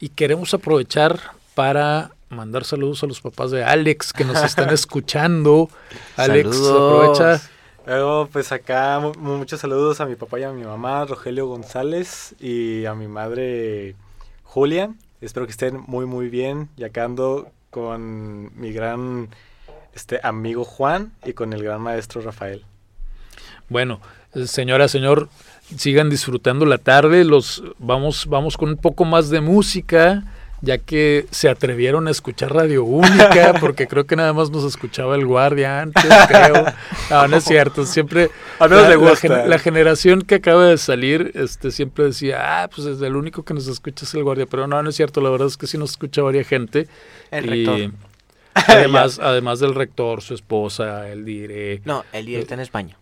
Y 0.00 0.10
queremos 0.10 0.54
aprovechar 0.54 1.18
para 1.54 2.12
mandar 2.28 2.64
saludos 2.64 3.02
a 3.02 3.06
los 3.06 3.20
papás 3.20 3.50
de 3.50 3.64
Alex 3.64 4.12
que 4.12 4.24
nos 4.24 4.42
están 4.42 4.70
escuchando. 4.72 5.68
Alex, 6.16 6.56
Saludos. 6.56 7.12
aprovecha. 7.16 7.50
Luego, 7.86 8.28
pues 8.32 8.50
acá 8.52 8.98
mu- 9.00 9.14
muchos 9.14 9.60
saludos 9.60 10.00
a 10.00 10.06
mi 10.06 10.16
papá 10.16 10.40
y 10.40 10.42
a 10.42 10.50
mi 10.52 10.64
mamá, 10.64 11.04
Rogelio 11.04 11.46
González, 11.46 12.34
y 12.40 12.84
a 12.84 12.94
mi 12.94 13.06
madre 13.08 13.94
Julia. 14.56 14.94
Espero 15.20 15.44
que 15.44 15.52
estén 15.52 15.82
muy, 15.86 16.06
muy 16.06 16.30
bien. 16.30 16.70
Y 16.78 16.84
acá 16.84 17.10
con 17.68 18.58
mi 18.58 18.72
gran 18.72 19.28
este, 19.94 20.18
amigo 20.22 20.64
Juan 20.64 21.12
y 21.26 21.34
con 21.34 21.52
el 21.52 21.62
gran 21.62 21.82
maestro 21.82 22.22
Rafael. 22.22 22.64
Bueno, 23.68 24.00
señora, 24.46 24.88
señor, 24.88 25.28
sigan 25.76 26.08
disfrutando 26.08 26.64
la 26.64 26.78
tarde. 26.78 27.24
Los 27.24 27.62
vamos, 27.78 28.28
vamos 28.30 28.56
con 28.56 28.70
un 28.70 28.76
poco 28.78 29.04
más 29.04 29.28
de 29.28 29.42
música, 29.42 30.24
ya 30.62 30.78
que 30.78 31.26
se 31.30 31.48
atrevieron 31.48 32.08
a 32.08 32.10
escuchar 32.10 32.52
Radio 32.54 32.84
Única, 32.84 33.54
porque 33.60 33.86
creo 33.86 34.06
que 34.06 34.16
nada 34.16 34.32
más 34.32 34.50
nos 34.50 34.64
escuchaba 34.64 35.14
el 35.14 35.26
guardia 35.26 35.80
antes, 35.82 36.04
creo. 36.28 36.64
No, 37.10 37.28
no 37.28 37.36
es 37.36 37.44
cierto. 37.52 37.84
Siempre 37.86 38.30
Al 38.58 38.70
menos 38.70 38.84
la, 38.84 38.90
le 38.90 38.96
la 38.96 39.10
gusta. 39.10 39.16
gen- 39.28 39.50
la 39.50 39.58
generación 39.58 40.22
que 40.22 40.36
acaba 40.36 40.66
de 40.66 40.78
salir, 40.78 41.32
este, 41.34 41.70
siempre 41.70 42.04
decía, 42.06 42.62
ah, 42.62 42.68
pues 42.68 42.86
es 42.86 43.00
el 43.02 43.16
único 43.16 43.44
que 43.44 43.54
nos 43.54 43.66
escucha 43.68 44.04
es 44.04 44.14
el 44.14 44.22
guardia. 44.24 44.46
Pero 44.46 44.66
no, 44.66 44.82
no 44.82 44.90
es 44.90 44.96
cierto. 44.96 45.20
La 45.20 45.30
verdad 45.30 45.48
es 45.48 45.56
que 45.56 45.66
sí 45.66 45.76
nos 45.78 45.90
escucha 45.90 46.22
varias 46.22 46.46
gente. 46.48 46.88
El 47.30 47.46
Y 47.54 47.66
rector. 47.66 47.90
Además, 48.54 49.18
además 49.22 49.60
del 49.60 49.74
rector, 49.74 50.22
su 50.22 50.34
esposa, 50.34 51.08
el 51.10 51.24
dire. 51.24 51.82
No, 51.84 52.04
el 52.12 52.24
día 52.26 52.38
está 52.38 52.54
en 52.54 52.60
España. 52.60 52.96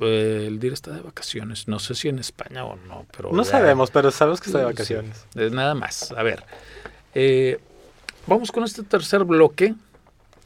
Eh, 0.00 0.44
el 0.46 0.58
DIR 0.60 0.72
está 0.74 0.92
de 0.92 1.00
vacaciones. 1.00 1.66
No 1.68 1.78
sé 1.78 1.94
si 1.94 2.08
en 2.08 2.18
España 2.18 2.64
o 2.64 2.76
no, 2.76 3.06
pero. 3.16 3.32
No 3.32 3.42
ya- 3.42 3.50
sabemos, 3.50 3.90
pero 3.90 4.10
sabemos 4.10 4.40
que 4.40 4.46
está 4.50 4.58
de 4.60 4.64
vacaciones. 4.66 5.26
sí. 5.32 5.40
Es 5.42 5.52
nada 5.52 5.74
más. 5.74 6.12
A 6.12 6.22
ver. 6.22 6.44
eh, 7.14 7.58
vamos 8.26 8.52
con 8.52 8.64
este 8.64 8.82
tercer 8.82 9.24
bloque. 9.24 9.74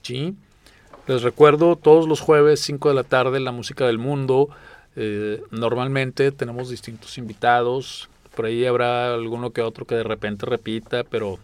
Sí. 0.03 0.35
Les 1.07 1.23
recuerdo, 1.23 1.77
todos 1.77 2.07
los 2.09 2.21
jueves, 2.21 2.61
5 2.61 2.89
de 2.89 2.95
la 2.95 3.05
tarde, 3.05 3.41
la 3.41 3.53
música 3.53 3.87
del 3.87 3.99
mundo. 3.99 4.49
Eh, 4.97 5.43
normalmente 5.51 6.31
tenemos 6.33 6.69
distintos 6.71 7.19
invitados. 7.19 8.09
Por 8.37 8.47
ahí 8.47 8.65
habrá 8.67 9.13
alguno 9.15 9.51
que 9.51 9.63
otro 9.63 9.85
que 9.85 9.95
de 9.97 10.05
repente 10.05 10.47
repita, 10.47 11.03
pero 11.05 11.39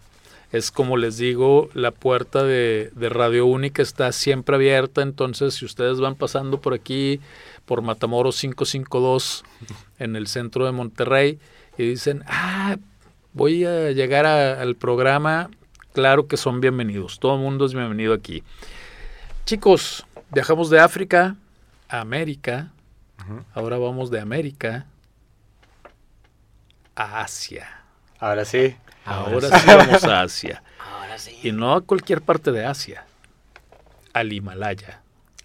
es 0.52 0.70
como 0.70 0.96
les 0.96 1.18
digo, 1.18 1.68
la 1.74 1.90
puerta 1.90 2.42
de, 2.44 2.90
de 2.94 3.08
Radio 3.10 3.46
Única 3.46 3.82
está 3.82 4.12
siempre 4.12 4.54
abierta. 4.56 5.02
Entonces, 5.02 5.54
si 5.54 5.64
ustedes 5.64 5.98
van 6.00 6.14
pasando 6.14 6.60
por 6.60 6.72
aquí, 6.72 7.20
por 7.68 7.82
Matamoros 7.82 8.40
552, 8.40 9.44
en 9.98 10.16
el 10.16 10.26
centro 10.26 10.64
de 10.66 10.72
Monterrey, 10.72 11.38
y 11.76 11.84
dicen, 11.84 12.24
ah, 12.26 12.76
voy 13.34 13.64
a 13.66 13.90
llegar 13.92 14.24
a- 14.26 14.60
al 14.60 14.74
programa, 14.74 15.50
claro 15.92 16.26
que 16.26 16.36
son 16.38 16.60
bienvenidos. 16.60 17.20
Todo 17.20 17.34
el 17.34 17.40
mundo 17.42 17.66
es 17.66 17.74
bienvenido 17.74 18.14
aquí. 18.14 18.42
Chicos, 19.44 20.06
viajamos 20.30 20.70
de 20.70 20.80
África 20.80 21.36
a 21.88 22.00
América. 22.00 22.72
Ahora 23.54 23.76
vamos 23.78 24.10
de 24.10 24.20
América 24.20 24.86
a 26.96 27.20
Asia. 27.20 27.68
Ahora 28.18 28.44
sí. 28.44 28.74
Ahora 29.04 29.48
sí 29.58 29.66
vamos 29.66 30.04
a 30.04 30.22
Asia. 30.22 30.62
Ahora 30.80 31.18
sí. 31.18 31.38
Y 31.42 31.52
no 31.52 31.74
a 31.74 31.80
cualquier 31.82 32.22
parte 32.22 32.50
de 32.52 32.64
Asia. 32.64 33.04
Al 34.12 34.32
Himalaya. 34.32 35.02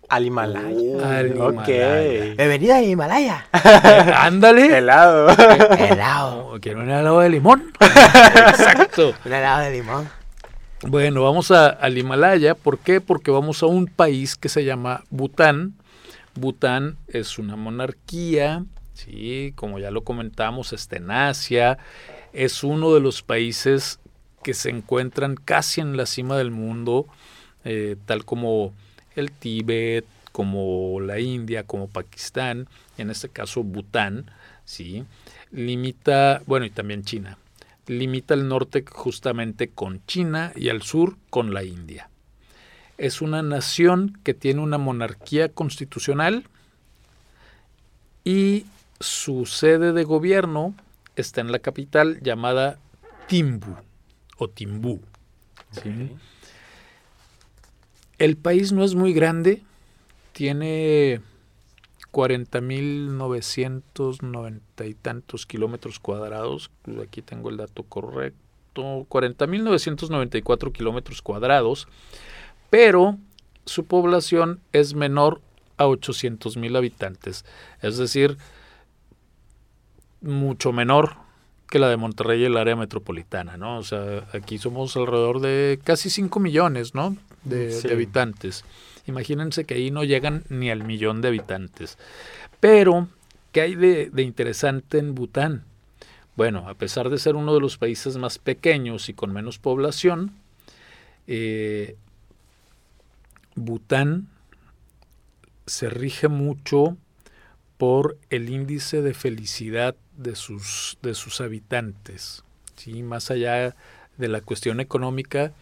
Al 0.10 0.26
Himalaya. 0.26 1.18
Al 1.20 1.32
ok. 1.42 1.68
Himalaya. 1.68 2.36
Bienvenida 2.36 2.76
a 2.78 2.82
Himalaya. 2.84 3.46
Ándale. 4.24 4.78
Helado. 4.78 5.30
helado. 5.30 6.44
Oh, 6.54 6.60
Quiero 6.60 6.82
un 6.82 6.89
helado 6.89 7.20
de 7.22 7.30
limón. 7.30 7.72
Exacto. 7.80 9.13
Un 9.26 9.34
helado 9.34 9.62
de 9.63 9.72
limón. 9.72 10.08
Bueno, 10.86 11.24
vamos 11.24 11.50
a- 11.52 11.68
al 11.70 11.98
Himalaya. 11.98 12.54
¿Por 12.54 12.78
qué? 12.80 13.02
Porque 13.02 13.32
vamos 13.32 13.63
a 13.63 13.66
un 13.66 13.88
país 13.88 14.36
que 14.36 14.50
se 14.50 14.63
llama 14.66 15.04
Bután. 15.10 15.74
Bután 16.36 16.98
es 17.08 17.39
una 17.39 17.56
monarquía, 17.56 18.66
sí, 18.94 19.54
como 19.56 19.78
ya 19.80 19.89
lo 19.92 20.04
comentamos, 20.04 20.74
está 20.74 20.98
en 20.98 21.10
Asia. 21.12 21.78
Es 22.34 22.63
uno 22.63 22.94
de 22.94 23.00
los 23.00 23.22
países 23.24 24.00
que 24.44 24.54
se 24.54 24.70
encuentran 24.70 25.36
casi 25.36 25.82
en 25.82 25.96
la 25.98 26.06
cima 26.06 26.38
del 26.38 26.52
mundo, 26.52 27.08
eh, 27.66 27.96
tal 28.06 28.26
como 28.26 28.74
el 29.15 29.32
Tíbet, 29.32 30.06
como 30.32 30.99
la 30.99 31.19
India, 31.19 31.63
como 31.63 31.88
Pakistán, 31.88 32.67
en 32.97 33.10
este 33.10 33.30
caso 33.30 33.63
Bután, 33.63 34.32
sí, 34.65 35.06
limita, 35.52 36.41
bueno, 36.45 36.65
y 36.65 36.69
también 36.69 37.04
China, 37.04 37.38
limita 37.88 38.34
el 38.34 38.47
norte 38.47 38.84
justamente 38.89 39.69
con 39.69 40.06
China 40.08 40.52
y 40.56 40.69
al 40.69 40.82
sur 40.82 41.17
con 41.30 41.54
la 41.54 41.63
India. 41.63 42.10
Es 42.97 43.21
una 43.21 43.41
nación 43.41 44.17
que 44.23 44.34
tiene 44.34 44.62
una 44.62 44.78
monarquía 44.78 45.49
constitucional 45.49 46.45
y 48.23 48.65
su 48.99 49.45
sede 49.45 49.93
de 49.93 50.04
gobierno 50.04 50.73
está 51.15 51.41
en 51.41 51.52
la 51.52 51.60
capital 51.60 52.19
llamada 52.21 52.80
Timbu 53.28 53.76
o 54.38 54.49
Timbú. 54.49 55.02
¿sí? 55.71 56.12
El 58.17 58.38
país 58.38 58.71
no 58.71 58.84
es 58.84 58.95
muy 58.95 59.13
grande, 59.13 59.62
tiene 60.34 61.21
40.990 62.12 64.88
y 64.88 64.93
tantos 64.93 65.45
kilómetros 65.45 65.99
cuadrados. 65.99 66.71
Aquí 67.02 67.21
tengo 67.21 67.49
el 67.49 67.58
dato 67.58 67.84
correcto. 67.84 68.39
40.994 68.76 70.71
kilómetros 70.71 71.21
cuadrados. 71.21 71.88
Pero 72.69 73.17
su 73.65 73.86
población 73.86 74.62
es 74.71 74.93
menor 74.93 75.41
a 75.78 75.86
800.000 75.86 76.78
habitantes. 76.78 77.45
Es 77.82 77.97
decir, 77.97 78.38
mucho 80.21 80.71
menor 80.71 81.17
que 81.69 81.80
la 81.80 81.89
de 81.89 81.97
Monterrey 81.97 82.41
y 82.41 82.45
el 82.45 82.58
área 82.58 82.76
metropolitana, 82.76 83.58
¿no? 83.58 83.80
O 83.80 83.84
sea, 83.84 84.28
aquí 84.34 84.60
somos 84.60 84.95
alrededor 84.95 85.39
de 85.39 85.80
casi 85.84 86.12
5 86.12 86.39
millones, 86.39 86.93
¿no? 86.93 87.17
De, 87.43 87.71
Sí. 87.71 87.88
de 87.88 87.93
habitantes. 87.93 88.63
Imagínense 89.06 89.65
que 89.65 89.73
ahí 89.75 89.91
no 89.91 90.03
llegan 90.03 90.43
ni 90.49 90.69
al 90.69 90.84
millón 90.84 91.21
de 91.21 91.27
habitantes. 91.27 91.97
Pero, 92.60 93.10
¿qué 93.51 93.62
hay 93.62 93.75
de, 93.75 94.10
de 94.10 94.21
interesante 94.23 94.97
en 94.97 95.13
Bután? 95.13 95.65
Bueno, 96.36 96.67
a 96.69 96.73
pesar 96.75 97.10
de 97.10 97.17
ser 97.17 97.36
uno 97.36 97.53
de 97.53 97.60
los 97.60 97.77
países 97.77 98.17
más 98.17 98.39
pequeños 98.39 99.10
y 99.10 99.13
con 99.13 99.34
menos 99.34 99.60
población, 99.60 100.32
eh, 101.27 101.95
Bután 103.56 104.27
se 105.65 105.89
rige 105.89 106.27
mucho 106.27 106.97
por 107.77 108.17
el 108.29 108.49
índice 108.49 109.01
de 109.01 109.13
felicidad 109.13 109.95
de 110.17 110.36
sus, 110.36 110.97
de 111.01 111.13
sus 111.13 111.41
habitantes. 111.41 112.43
¿sí? 112.75 113.03
Más 113.03 113.29
allá 113.32 113.75
de 114.17 114.27
la 114.27 114.41
cuestión 114.41 114.79
económica, 114.79 115.53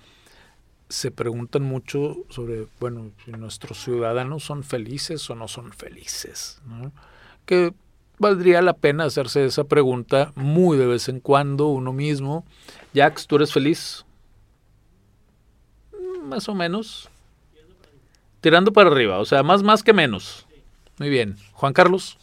se 0.91 1.09
preguntan 1.09 1.63
mucho 1.63 2.17
sobre, 2.29 2.67
bueno, 2.79 3.11
si 3.25 3.31
nuestros 3.31 3.81
ciudadanos 3.81 4.43
son 4.43 4.63
felices 4.63 5.29
o 5.29 5.35
no 5.35 5.47
son 5.47 5.71
felices. 5.71 6.61
¿no? 6.65 6.91
Que 7.45 7.73
valdría 8.19 8.61
la 8.61 8.73
pena 8.73 9.05
hacerse 9.05 9.45
esa 9.45 9.63
pregunta 9.63 10.33
muy 10.35 10.77
de 10.77 10.85
vez 10.85 11.07
en 11.09 11.19
cuando 11.21 11.67
uno 11.67 11.93
mismo. 11.93 12.45
Jax, 12.93 13.25
¿tú 13.25 13.37
eres 13.37 13.53
feliz? 13.53 14.05
Mm, 15.93 16.27
Más 16.27 16.47
o 16.49 16.55
menos. 16.55 17.09
Tirando 18.41 18.73
para 18.73 18.89
arriba, 18.89 19.19
o 19.19 19.25
sea, 19.25 19.43
más 19.43 19.63
más 19.63 19.83
que 19.83 19.93
menos. 19.93 20.47
Muy 20.97 21.09
bien. 21.09 21.37
Juan 21.53 21.73
Carlos, 21.73 22.17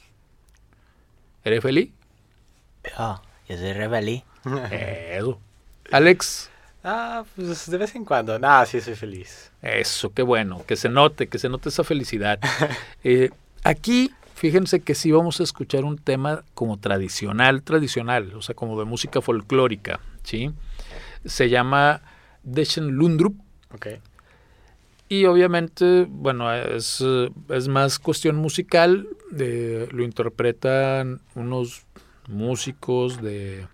¿eres 1.45 1.63
feliz? 1.63 1.91
Yo, 2.85 3.23
yo 3.49 3.57
soy 3.57 3.73
rebelí. 3.73 4.25
Eso. 4.71 5.41
Alex, 5.91 6.51
Ah, 6.85 7.25
pues 7.35 7.71
de 7.71 7.77
vez 7.77 7.95
en 7.95 8.05
cuando. 8.05 8.39
Nah, 8.39 8.65
sí, 8.65 8.81
soy 8.81 8.95
feliz. 8.95 9.51
eso, 9.63 10.13
qué 10.13 10.23
bueno, 10.23 10.65
que 10.67 10.77
se 10.77 10.89
note, 10.89 11.27
que 11.27 11.39
se 11.39 11.49
note 11.49 11.69
esa 11.69 11.85
felicidad. 11.85 12.39
Eh, 13.05 13.31
aquí, 13.63 14.13
fíjense 14.35 14.81
que 14.81 14.95
sí 14.95 15.13
vamos 15.13 15.41
a 15.41 15.45
escuchar 15.45 15.85
un 15.85 15.99
tema 15.99 16.45
como 16.55 16.79
tradicional, 16.79 17.63
tradicional, 17.63 18.35
o 18.35 18.43
sea, 18.43 18.55
como 18.55 18.79
de 18.79 18.85
música 18.85 19.23
folclórica, 19.23 20.01
¿sí? 20.25 20.51
Se 21.25 21.49
llama 21.49 22.03
Deshen 22.43 22.89
Lundrup, 22.89 23.37
Ok. 23.75 23.87
Y 25.09 25.25
obviamente, 25.25 26.07
bueno, 26.09 26.53
es, 26.53 27.03
es 27.49 27.69
más 27.69 27.99
cuestión 27.99 28.37
musical, 28.37 29.09
de, 29.31 29.89
lo 29.91 30.03
interpretan 30.05 31.21
unos 31.35 31.87
músicos 32.29 33.23
de, 33.23 33.67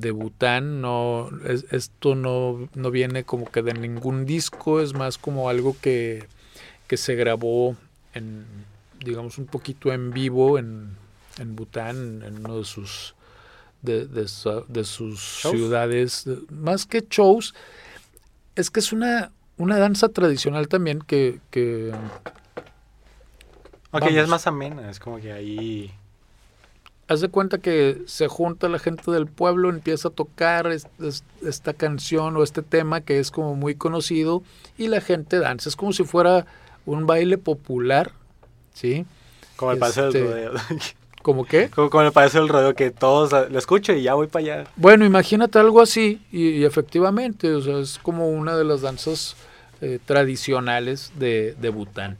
de 0.00 0.10
Bután, 0.10 0.80
no, 0.80 1.28
es- 1.44 1.66
esto 1.72 2.14
no, 2.14 2.68
no 2.74 2.90
viene 2.90 3.24
como 3.24 3.50
que 3.50 3.62
de 3.62 3.74
ningún 3.74 4.26
disco, 4.26 4.80
es 4.80 4.94
más 4.94 5.18
como 5.18 5.48
algo 5.48 5.76
que, 5.80 6.26
que 6.86 6.96
se 6.96 7.14
grabó 7.14 7.76
en, 8.14 8.44
digamos, 9.04 9.38
un 9.38 9.46
poquito 9.46 9.92
en 9.92 10.12
vivo 10.12 10.58
en, 10.58 10.90
en 11.38 11.56
Bután, 11.56 12.22
en 12.22 12.38
uno 12.38 12.58
de 12.58 12.64
sus, 12.64 13.14
de, 13.82 14.06
de 14.06 14.28
su- 14.28 14.64
de 14.68 14.84
sus 14.84 15.20
¿Shows? 15.20 15.56
ciudades, 15.56 16.24
de- 16.24 16.38
más 16.50 16.86
que 16.86 17.04
shows, 17.08 17.54
es 18.54 18.70
que 18.70 18.80
es 18.80 18.92
una, 18.92 19.32
una 19.58 19.78
danza 19.78 20.08
tradicional 20.08 20.68
también 20.68 21.00
que, 21.00 21.40
que 21.50 21.92
Ok, 23.92 24.02
ya 24.10 24.20
es 24.22 24.28
más 24.28 24.46
amena. 24.46 24.90
Es 24.90 24.98
como 25.00 25.18
que 25.20 25.32
ahí 25.32 25.90
haz 27.08 27.20
de 27.20 27.28
cuenta 27.28 27.58
que 27.58 28.02
se 28.06 28.28
junta 28.28 28.68
la 28.68 28.78
gente 28.78 29.10
del 29.10 29.26
pueblo, 29.26 29.70
empieza 29.70 30.08
a 30.08 30.10
tocar 30.10 30.68
esta 30.68 31.74
canción 31.74 32.36
o 32.36 32.42
este 32.42 32.62
tema 32.62 33.00
que 33.00 33.18
es 33.18 33.30
como 33.30 33.54
muy 33.54 33.74
conocido 33.74 34.42
y 34.76 34.88
la 34.88 35.00
gente 35.00 35.38
danza. 35.38 35.68
Es 35.68 35.76
como 35.76 35.92
si 35.92 36.04
fuera 36.04 36.46
un 36.84 37.06
baile 37.06 37.38
popular, 37.38 38.12
¿sí? 38.74 39.06
Como 39.56 39.72
el 39.72 39.78
paseo 39.78 40.10
del 40.10 40.22
este, 40.22 40.34
rodeo. 40.34 40.52
¿Cómo 41.22 41.44
qué? 41.44 41.70
Como, 41.70 42.02
el 42.02 42.12
paseo 42.12 42.42
del 42.42 42.50
rodeo, 42.50 42.74
que 42.74 42.92
todos 42.92 43.32
lo 43.50 43.58
escucho 43.58 43.92
y 43.92 44.02
ya 44.02 44.14
voy 44.14 44.28
para 44.28 44.44
allá. 44.44 44.70
Bueno, 44.76 45.04
imagínate 45.04 45.58
algo 45.58 45.80
así 45.80 46.22
y, 46.30 46.64
efectivamente, 46.64 47.52
o 47.52 47.60
sea, 47.60 47.78
es 47.78 47.98
como 47.98 48.28
una 48.28 48.56
de 48.56 48.64
las 48.64 48.82
danzas 48.82 49.36
eh, 49.80 49.98
tradicionales 50.04 51.12
de, 51.16 51.56
de 51.60 51.68
Bután. 51.70 52.16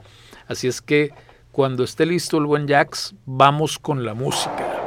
Así 0.48 0.66
es 0.66 0.80
que 0.80 1.12
cuando 1.56 1.84
esté 1.84 2.04
listo 2.04 2.36
el 2.36 2.44
buen 2.44 2.68
Jax, 2.68 3.14
vamos 3.24 3.78
con 3.78 4.04
la 4.04 4.12
música. 4.12 4.85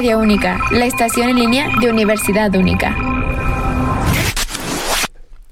Radio 0.00 0.18
Única, 0.18 0.58
la 0.70 0.86
estación 0.86 1.28
en 1.28 1.36
línea 1.36 1.68
de 1.78 1.90
Universidad 1.90 2.54
Única. 2.56 2.96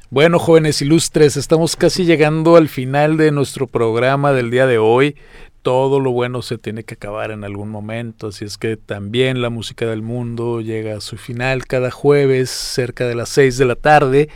Bueno, 0.08 0.38
jóvenes 0.38 0.80
ilustres, 0.80 1.36
estamos 1.36 1.76
casi 1.76 2.06
llegando 2.06 2.56
al 2.56 2.70
final 2.70 3.18
de 3.18 3.30
nuestro 3.30 3.66
programa 3.66 4.32
del 4.32 4.50
día 4.50 4.66
de 4.66 4.78
hoy. 4.78 5.16
Todo 5.60 6.00
lo 6.00 6.12
bueno 6.12 6.40
se 6.40 6.56
tiene 6.56 6.82
que 6.84 6.94
acabar 6.94 7.30
en 7.30 7.44
algún 7.44 7.68
momento, 7.68 8.28
así 8.28 8.46
es 8.46 8.56
que 8.56 8.78
también 8.78 9.42
la 9.42 9.50
música 9.50 9.84
del 9.84 10.00
mundo 10.00 10.62
llega 10.62 10.96
a 10.96 11.02
su 11.02 11.18
final 11.18 11.66
cada 11.66 11.90
jueves 11.90 12.48
cerca 12.48 13.06
de 13.06 13.16
las 13.16 13.28
6 13.28 13.58
de 13.58 13.64
la 13.66 13.76
tarde. 13.76 14.30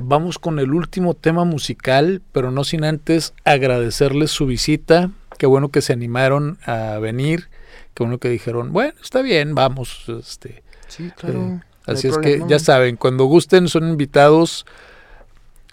Vamos 0.00 0.40
con 0.40 0.58
el 0.58 0.74
último 0.74 1.14
tema 1.14 1.44
musical, 1.44 2.20
pero 2.32 2.50
no 2.50 2.64
sin 2.64 2.82
antes 2.82 3.32
agradecerles 3.44 4.32
su 4.32 4.44
visita. 4.44 5.12
Qué 5.38 5.46
bueno 5.46 5.68
que 5.68 5.82
se 5.82 5.92
animaron 5.92 6.58
a 6.66 6.98
venir, 6.98 7.48
qué 7.94 8.02
bueno 8.02 8.18
que 8.18 8.28
dijeron, 8.28 8.72
bueno, 8.72 8.94
está 9.02 9.22
bien, 9.22 9.54
vamos. 9.54 10.04
Este, 10.08 10.62
Sí, 10.88 11.10
eh, 11.22 11.60
así 11.86 12.08
es 12.08 12.18
que 12.18 12.42
ya 12.48 12.58
saben, 12.58 12.96
cuando 12.96 13.24
gusten 13.24 13.66
son 13.66 13.88
invitados 13.88 14.66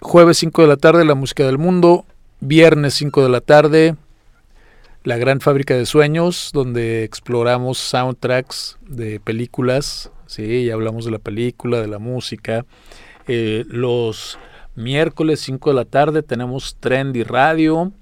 jueves 0.00 0.38
5 0.38 0.62
de 0.62 0.68
la 0.68 0.76
tarde 0.78 1.04
la 1.04 1.14
música 1.14 1.44
del 1.44 1.58
mundo, 1.58 2.06
viernes 2.40 2.94
5 2.94 3.22
de 3.22 3.28
la 3.28 3.42
tarde 3.42 3.96
la 5.02 5.16
gran 5.16 5.40
fábrica 5.40 5.74
de 5.74 5.86
sueños 5.86 6.50
donde 6.52 7.04
exploramos 7.04 7.78
soundtracks 7.78 8.78
de 8.86 9.20
películas, 9.20 10.10
sí, 10.26 10.42
y 10.42 10.70
hablamos 10.70 11.04
de 11.04 11.10
la 11.10 11.18
película, 11.18 11.80
de 11.80 11.88
la 11.88 11.98
música. 11.98 12.66
Eh, 13.26 13.64
los 13.68 14.38
miércoles 14.74 15.40
5 15.40 15.70
de 15.70 15.76
la 15.76 15.84
tarde 15.84 16.22
tenemos 16.22 16.76
Trendy 16.80 17.22
Radio 17.22 17.92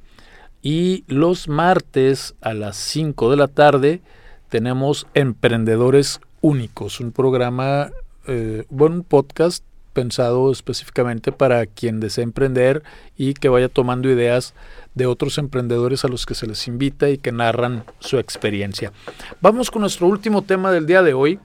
y 0.63 1.05
los 1.07 1.49
martes 1.49 2.35
a 2.41 2.55
las 2.55 2.77
5 2.77 3.31
de 3.31 3.37
la 3.37 3.49
tarde 3.49 4.01
tenemos 4.49 5.07
Emprendedores 5.15 6.21
Únicos, 6.41 7.01
un 7.01 7.13
programa, 7.13 7.91
eh, 8.27 8.65
bueno, 8.71 8.97
un 8.97 9.05
podcast 9.05 9.65
pensado 9.93 10.53
específicamente 10.53 11.33
para 11.33 11.67
quien 11.67 11.99
desea 11.99 12.23
emprender 12.23 12.85
y 13.17 13.35
que 13.35 13.49
vaya 13.49 13.69
tomando 13.69 14.09
ideas 14.09 14.55
de 14.95 15.07
otros 15.07 15.39
emprendedores 15.39 16.05
a 16.05 16.09
los 16.09 16.25
que 16.25 16.35
se 16.37 16.47
les 16.47 16.69
invita 16.69 17.09
y 17.11 17.19
que 17.19 17.33
narran 17.33 17.85
su 17.99 18.19
experiencia. 18.19 18.93
Vamos 19.41 19.71
con 19.71 19.83
nuestro 19.83 20.07
último 20.07 20.43
tema 20.43 20.71
del 20.71 20.87
día 20.87 21.03
de 21.03 21.15
hoy. 21.15 21.41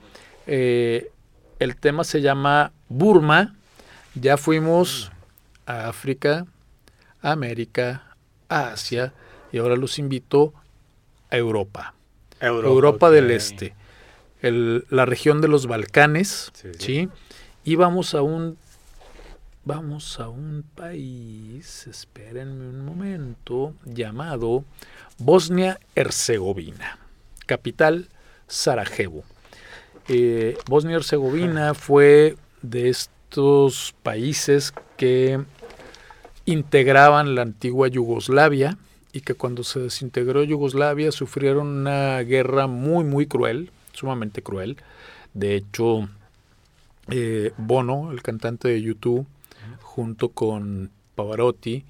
Eh, 0.46 1.10
el 1.58 1.76
tema 1.76 2.04
se 2.04 2.20
llama 2.20 2.70
Burma. 2.88 3.56
Ya 4.14 4.36
fuimos 4.36 5.10
a 5.66 5.88
África, 5.88 6.46
América, 7.22 8.03
a 8.48 8.68
Asia 8.72 9.12
y 9.52 9.58
ahora 9.58 9.76
los 9.76 9.98
invito 9.98 10.52
a 11.30 11.36
Europa. 11.36 11.94
Europa, 12.40 13.10
del. 13.10 13.30
Este, 13.30 13.74
el- 14.42 14.84
la 14.90 15.06
región 15.06 15.40
de 15.40 15.48
los 15.48 15.66
Balcanes, 15.66 16.50
Sí, 16.54 16.68
¿sí? 16.72 16.78
sí. 16.78 17.08
Y 17.64 17.76
vamos 17.76 18.14
a 18.14 18.22
un 18.22 18.58
vamos 19.66 20.20
a 20.20 20.28
un 20.28 20.62
país, 20.74 21.86
espérenme 21.86 22.68
un 22.68 22.84
momento, 22.84 23.72
llamado 23.86 24.62
Bosnia-Herzegovina, 25.16 26.98
capital 27.46 28.08
Sarajevo. 28.46 29.24
Eh, 30.08 30.58
Bosnia-Herzegovina 30.68 31.72
fue 31.74 32.36
de 32.62 32.90
estos 32.90 33.94
países 34.02 34.74
que 34.98 35.42
integraban 36.46 37.34
la 37.34 37.42
antigua 37.42 37.88
Yugoslavia 37.88 38.76
y 39.12 39.20
que 39.20 39.34
cuando 39.34 39.64
se 39.64 39.80
desintegró 39.80 40.42
Yugoslavia 40.42 41.12
sufrieron 41.12 41.68
una 41.68 42.18
guerra 42.20 42.66
muy 42.66 43.04
muy 43.04 43.26
cruel, 43.26 43.70
sumamente 43.92 44.42
cruel. 44.42 44.76
De 45.34 45.54
hecho, 45.56 46.08
eh, 47.08 47.52
Bono, 47.56 48.12
el 48.12 48.22
cantante 48.22 48.68
de 48.68 48.82
YouTube, 48.82 49.26
junto 49.80 50.30
con 50.30 50.90
Pavarotti, 51.14 51.84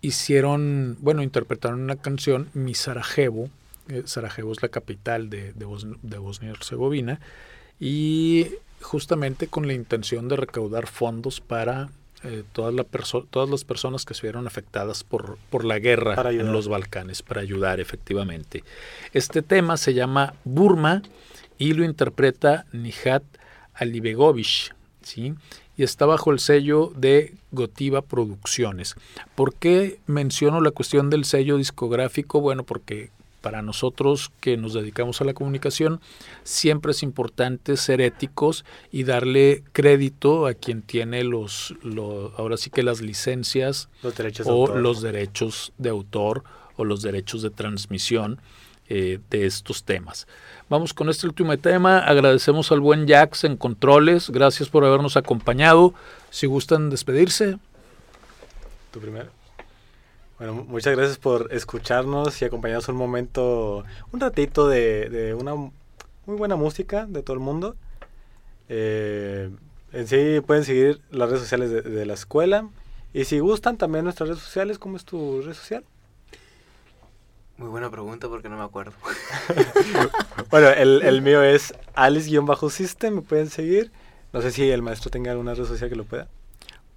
hicieron, 0.00 0.96
bueno, 1.00 1.22
interpretaron 1.22 1.80
una 1.80 1.96
canción, 1.96 2.50
Mi 2.54 2.74
Sarajevo. 2.74 3.48
eh, 3.88 4.02
Sarajevo 4.06 4.52
es 4.52 4.62
la 4.62 4.68
capital 4.68 5.30
de, 5.30 5.52
de 5.52 5.66
de 6.02 6.18
Bosnia 6.18 6.50
y 6.50 6.52
Herzegovina. 6.52 7.20
Y 7.80 8.48
justamente 8.80 9.48
con 9.48 9.66
la 9.66 9.72
intención 9.74 10.28
de 10.28 10.36
recaudar 10.36 10.86
fondos 10.86 11.40
para 11.40 11.90
eh, 12.24 12.42
todas, 12.52 12.72
la 12.74 12.84
todas 13.30 13.50
las 13.50 13.64
personas 13.64 14.04
que 14.04 14.14
se 14.14 14.22
vieron 14.22 14.46
afectadas 14.46 15.04
por, 15.04 15.38
por 15.50 15.64
la 15.64 15.78
guerra 15.78 16.30
en 16.30 16.52
los 16.52 16.68
Balcanes, 16.68 17.22
para 17.22 17.42
ayudar 17.42 17.80
efectivamente. 17.80 18.64
Este 19.12 19.42
tema 19.42 19.76
se 19.76 19.94
llama 19.94 20.34
Burma 20.44 21.02
y 21.58 21.74
lo 21.74 21.84
interpreta 21.84 22.66
Nihat 22.72 23.22
Alibegovich, 23.74 24.74
¿sí? 25.02 25.34
Y 25.76 25.82
está 25.82 26.06
bajo 26.06 26.30
el 26.32 26.38
sello 26.38 26.92
de 26.96 27.34
Gotiva 27.50 28.00
Producciones. 28.00 28.94
¿Por 29.34 29.54
qué 29.54 29.98
menciono 30.06 30.60
la 30.60 30.70
cuestión 30.70 31.10
del 31.10 31.24
sello 31.24 31.56
discográfico? 31.58 32.40
Bueno, 32.40 32.64
porque 32.64 33.10
para 33.44 33.62
nosotros 33.62 34.32
que 34.40 34.56
nos 34.56 34.72
dedicamos 34.72 35.20
a 35.20 35.24
la 35.24 35.34
comunicación, 35.34 36.00
siempre 36.42 36.92
es 36.92 37.02
importante 37.02 37.76
ser 37.76 38.00
éticos 38.00 38.64
y 38.90 39.04
darle 39.04 39.62
crédito 39.72 40.46
a 40.46 40.54
quien 40.54 40.80
tiene 40.82 41.22
los, 41.24 41.74
lo- 41.82 42.32
ahora 42.38 42.56
sí 42.56 42.70
que 42.70 42.82
las 42.82 43.02
licencias 43.02 43.88
Los 44.02 44.16
derechos 44.16 44.46
de 44.46 44.52
o 44.52 44.56
autor. 44.62 44.80
los 44.80 45.02
derechos 45.02 45.72
de 45.78 45.90
autor 45.90 46.42
o 46.76 46.84
los 46.84 47.02
derechos 47.02 47.42
de 47.42 47.50
transmisión 47.50 48.40
eh, 48.88 49.18
de 49.30 49.46
estos 49.46 49.84
temas. 49.84 50.26
Vamos 50.70 50.92
con 50.94 51.08
este 51.10 51.26
último 51.26 51.56
tema. 51.58 51.98
Agradecemos 51.98 52.72
al 52.72 52.80
buen 52.80 53.06
Jax 53.06 53.44
en 53.44 53.56
controles. 53.56 54.30
Gracias 54.30 54.68
por 54.70 54.84
habernos 54.84 55.16
acompañado. 55.16 55.92
Si 56.30 56.46
gustan 56.46 56.88
despedirse. 56.90 57.58
¿Tú 58.90 59.00
primero? 59.00 59.30
Bueno, 60.38 60.54
mu- 60.54 60.64
muchas 60.64 60.96
gracias 60.96 61.18
por 61.18 61.52
escucharnos 61.52 62.40
y 62.42 62.44
acompañarnos 62.44 62.88
un 62.88 62.96
momento, 62.96 63.84
un 64.12 64.20
ratito 64.20 64.68
de, 64.68 65.08
de 65.08 65.34
una 65.34 65.54
muy 65.54 65.72
buena 66.36 66.56
música 66.56 67.06
de 67.06 67.22
todo 67.22 67.34
el 67.34 67.40
mundo. 67.40 67.76
Eh, 68.68 69.50
en 69.92 70.08
sí 70.08 70.40
pueden 70.46 70.64
seguir 70.64 71.00
las 71.10 71.28
redes 71.28 71.42
sociales 71.42 71.70
de, 71.70 71.82
de 71.82 72.06
la 72.06 72.14
escuela. 72.14 72.68
Y 73.12 73.26
si 73.26 73.38
gustan 73.38 73.76
también 73.78 74.04
nuestras 74.04 74.28
redes 74.28 74.42
sociales, 74.42 74.78
¿cómo 74.78 74.96
es 74.96 75.04
tu 75.04 75.40
red 75.42 75.54
social? 75.54 75.84
Muy 77.56 77.68
buena 77.68 77.88
pregunta 77.90 78.28
porque 78.28 78.48
no 78.48 78.56
me 78.56 78.64
acuerdo. 78.64 78.92
Bueno, 80.50 80.68
el, 80.70 81.02
el 81.02 81.22
mío 81.22 81.42
es 81.42 81.74
Alice-System, 81.94 83.14
me 83.16 83.22
pueden 83.22 83.50
seguir. 83.50 83.90
No 84.32 84.40
sé 84.42 84.50
si 84.50 84.68
el 84.70 84.82
maestro 84.82 85.10
tenga 85.10 85.30
alguna 85.32 85.54
red 85.54 85.64
social 85.64 85.88
que 85.88 85.96
lo 85.96 86.04
pueda. 86.04 86.28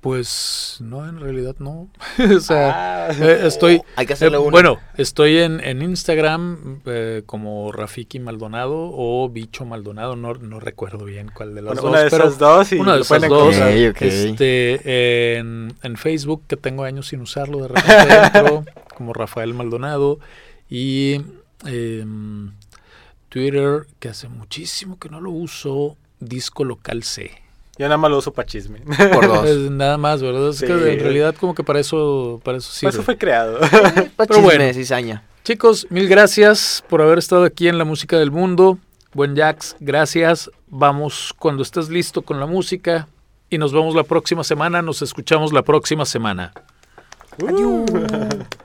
Pues 0.01 0.77
no, 0.79 1.09
en 1.09 1.19
realidad 1.19 1.55
no. 1.59 1.89
o 2.35 2.39
sea, 2.39 3.07
Ah. 3.07 3.11
eh, 3.19 3.41
estoy. 3.45 3.81
Hay 3.95 4.05
que 4.05 4.13
hacerle 4.13 4.37
eh, 4.37 4.41
una. 4.41 4.51
Bueno, 4.51 4.79
estoy 4.95 5.37
en, 5.39 5.59
en 5.59 5.81
Instagram 5.81 6.81
eh, 6.85 7.23
como 7.25 7.71
Rafiki 7.71 8.19
Maldonado 8.19 8.75
o 8.93 9.27
Bicho 9.29 9.65
Maldonado. 9.65 10.15
No, 10.15 10.35
no 10.35 10.59
recuerdo 10.59 11.03
bien 11.03 11.31
cuál 11.33 11.55
de 11.55 11.63
las 11.63 11.73
Bueno, 11.73 11.81
dos. 11.81 11.89
una 11.91 12.03
de 12.03 12.09
pero 12.11 12.23
esas 12.25 12.37
dos 12.37 12.71
y 12.71 12.75
una 12.79 12.95
de 12.95 13.01
esas 13.01 13.21
dos. 13.21 13.55
encontrar. 13.55 13.69
Ok, 13.89 13.95
ok. 13.95 14.01
Este, 14.03 15.37
en, 15.37 15.73
en 15.81 15.97
Facebook, 15.97 16.43
que 16.47 16.57
tengo 16.57 16.83
años 16.83 17.07
sin 17.07 17.21
usarlo, 17.21 17.59
de 17.63 17.67
repente 17.69 18.15
entro 18.37 18.65
como 18.95 19.13
Rafael 19.13 19.53
Maldonado. 19.55 20.19
Y 20.69 21.21
em, 21.65 22.51
Twitter, 23.29 23.87
que 23.99 24.09
hace 24.09 24.29
muchísimo 24.29 24.99
que 24.99 25.09
no 25.09 25.21
lo 25.21 25.31
uso, 25.31 25.97
Disco 26.19 26.63
Local 26.63 27.03
C. 27.03 27.31
Yo 27.77 27.85
nada 27.85 27.97
más 27.97 28.09
lo 28.11 28.17
uso 28.17 28.33
para 28.33 28.47
chisme. 28.47 28.79
Por 29.13 29.27
dos. 29.27 29.45
Nada 29.71 29.97
más, 29.97 30.21
¿verdad? 30.21 30.49
Es 30.49 30.57
Sí. 30.57 30.65
que 30.65 30.73
en 30.73 30.99
realidad 30.99 31.35
como 31.39 31.53
que 31.55 31.63
para 31.63 31.79
eso, 31.79 32.41
para 32.43 32.57
eso 32.57 32.71
sirve. 32.71 32.89
eso 32.91 33.03
fue 33.03 33.17
creado. 33.17 33.59
Para 34.15 34.27
Pero 34.27 34.41
bueno. 34.41 34.65
chisme, 34.65 34.73
cizaña. 34.73 35.23
Chicos, 35.43 35.87
mil 35.89 36.07
gracias 36.09 36.83
por 36.89 37.01
haber 37.01 37.19
estado 37.19 37.43
aquí 37.43 37.67
en 37.67 37.77
La 37.77 37.85
Música 37.85 38.17
del 38.17 38.31
Mundo. 38.31 38.77
Buen 39.13 39.35
Jax, 39.35 39.75
gracias. 39.79 40.49
Vamos 40.67 41.33
cuando 41.37 41.63
estés 41.63 41.89
listo 41.89 42.21
con 42.23 42.39
la 42.39 42.45
música 42.45 43.07
y 43.49 43.57
nos 43.57 43.71
vemos 43.71 43.95
la 43.95 44.03
próxima 44.03 44.43
semana. 44.43 44.81
Nos 44.81 45.01
escuchamos 45.01 45.53
la 45.53 45.61
próxima 45.61 46.05
semana. 46.05 46.51
Thank 47.37 48.47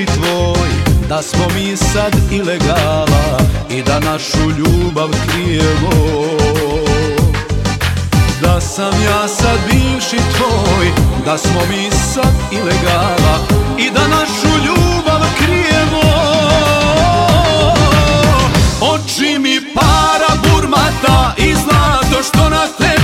bivši 0.00 0.20
tvoj 0.20 0.68
Da 1.08 1.22
smo 1.22 1.46
mi 1.54 1.76
sad 1.76 2.12
ilegala 2.30 3.38
I 3.70 3.82
da 3.82 4.00
našu 4.00 4.50
ljubav 4.58 5.08
krijemo. 5.26 5.90
Da 8.42 8.60
sam 8.60 8.92
ja 9.04 9.28
sad 9.28 9.58
bivši 9.70 10.16
tvoj 10.36 10.92
Da 11.24 11.38
smo 11.38 11.60
mi 11.70 11.90
sad 11.90 12.32
ilegala 12.50 13.38
I 13.78 13.90
da 13.90 14.08
našu 14.08 14.56
ljubav 14.66 15.20
krijemo. 15.38 16.02
Oči 18.80 19.38
mi 19.38 19.60
para 19.74 20.40
burmata 20.42 21.34
I 21.36 21.54
zlato 21.54 22.22
što 22.22 22.48
na 22.48 22.66
tebi 22.78 22.99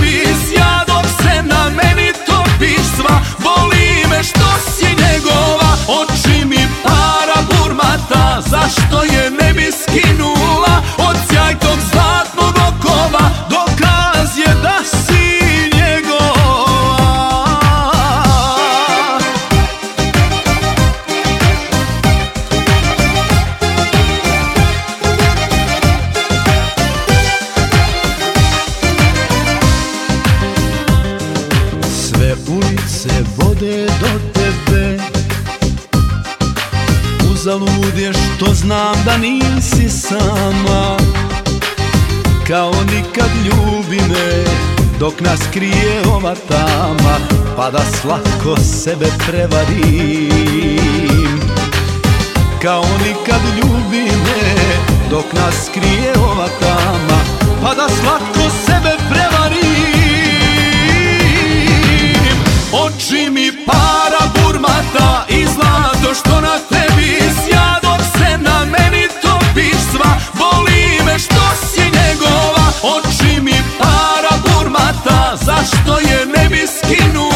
ne 9.97 10.03
bi 10.03 10.26
znam 38.67 38.97
da 39.05 39.17
nisi 39.17 39.89
sama 39.89 40.97
Kao 42.47 42.73
nikad 42.95 43.31
ljubi 43.45 43.97
me 43.97 44.45
Dok 45.01 45.21
nas 45.21 45.41
krije 45.53 46.03
ova 46.15 46.35
tama 46.49 47.19
Pa 47.57 47.71
da 47.71 47.79
slatko 48.01 48.57
sebe 48.63 49.07
prevarim. 49.27 50.61
Kao 52.63 52.85
nikad 53.07 53.41
ljubi 53.57 54.05
me 54.05 54.55
Dok 55.11 55.33
nas 55.33 55.71
krije 55.75 56.13
ova 56.19 56.49
tama 56.61 57.19
Pa 57.63 57.75
da 57.75 57.89
slatko 57.89 58.51
sebe 58.67 58.97
prevarim. 59.11 59.67
Oči 62.73 63.31
mi 63.31 63.53
para 63.67 64.31
burmata 64.35 65.27
I 65.29 65.45
zlato 65.45 66.15
što 66.15 66.41
na 66.41 66.59
tebi 66.69 67.21
sja 67.45 67.56
Zašto 75.47 75.99
je 75.99 76.27
ne 76.27 76.49
bi 76.49 76.67
skinula 76.67 77.36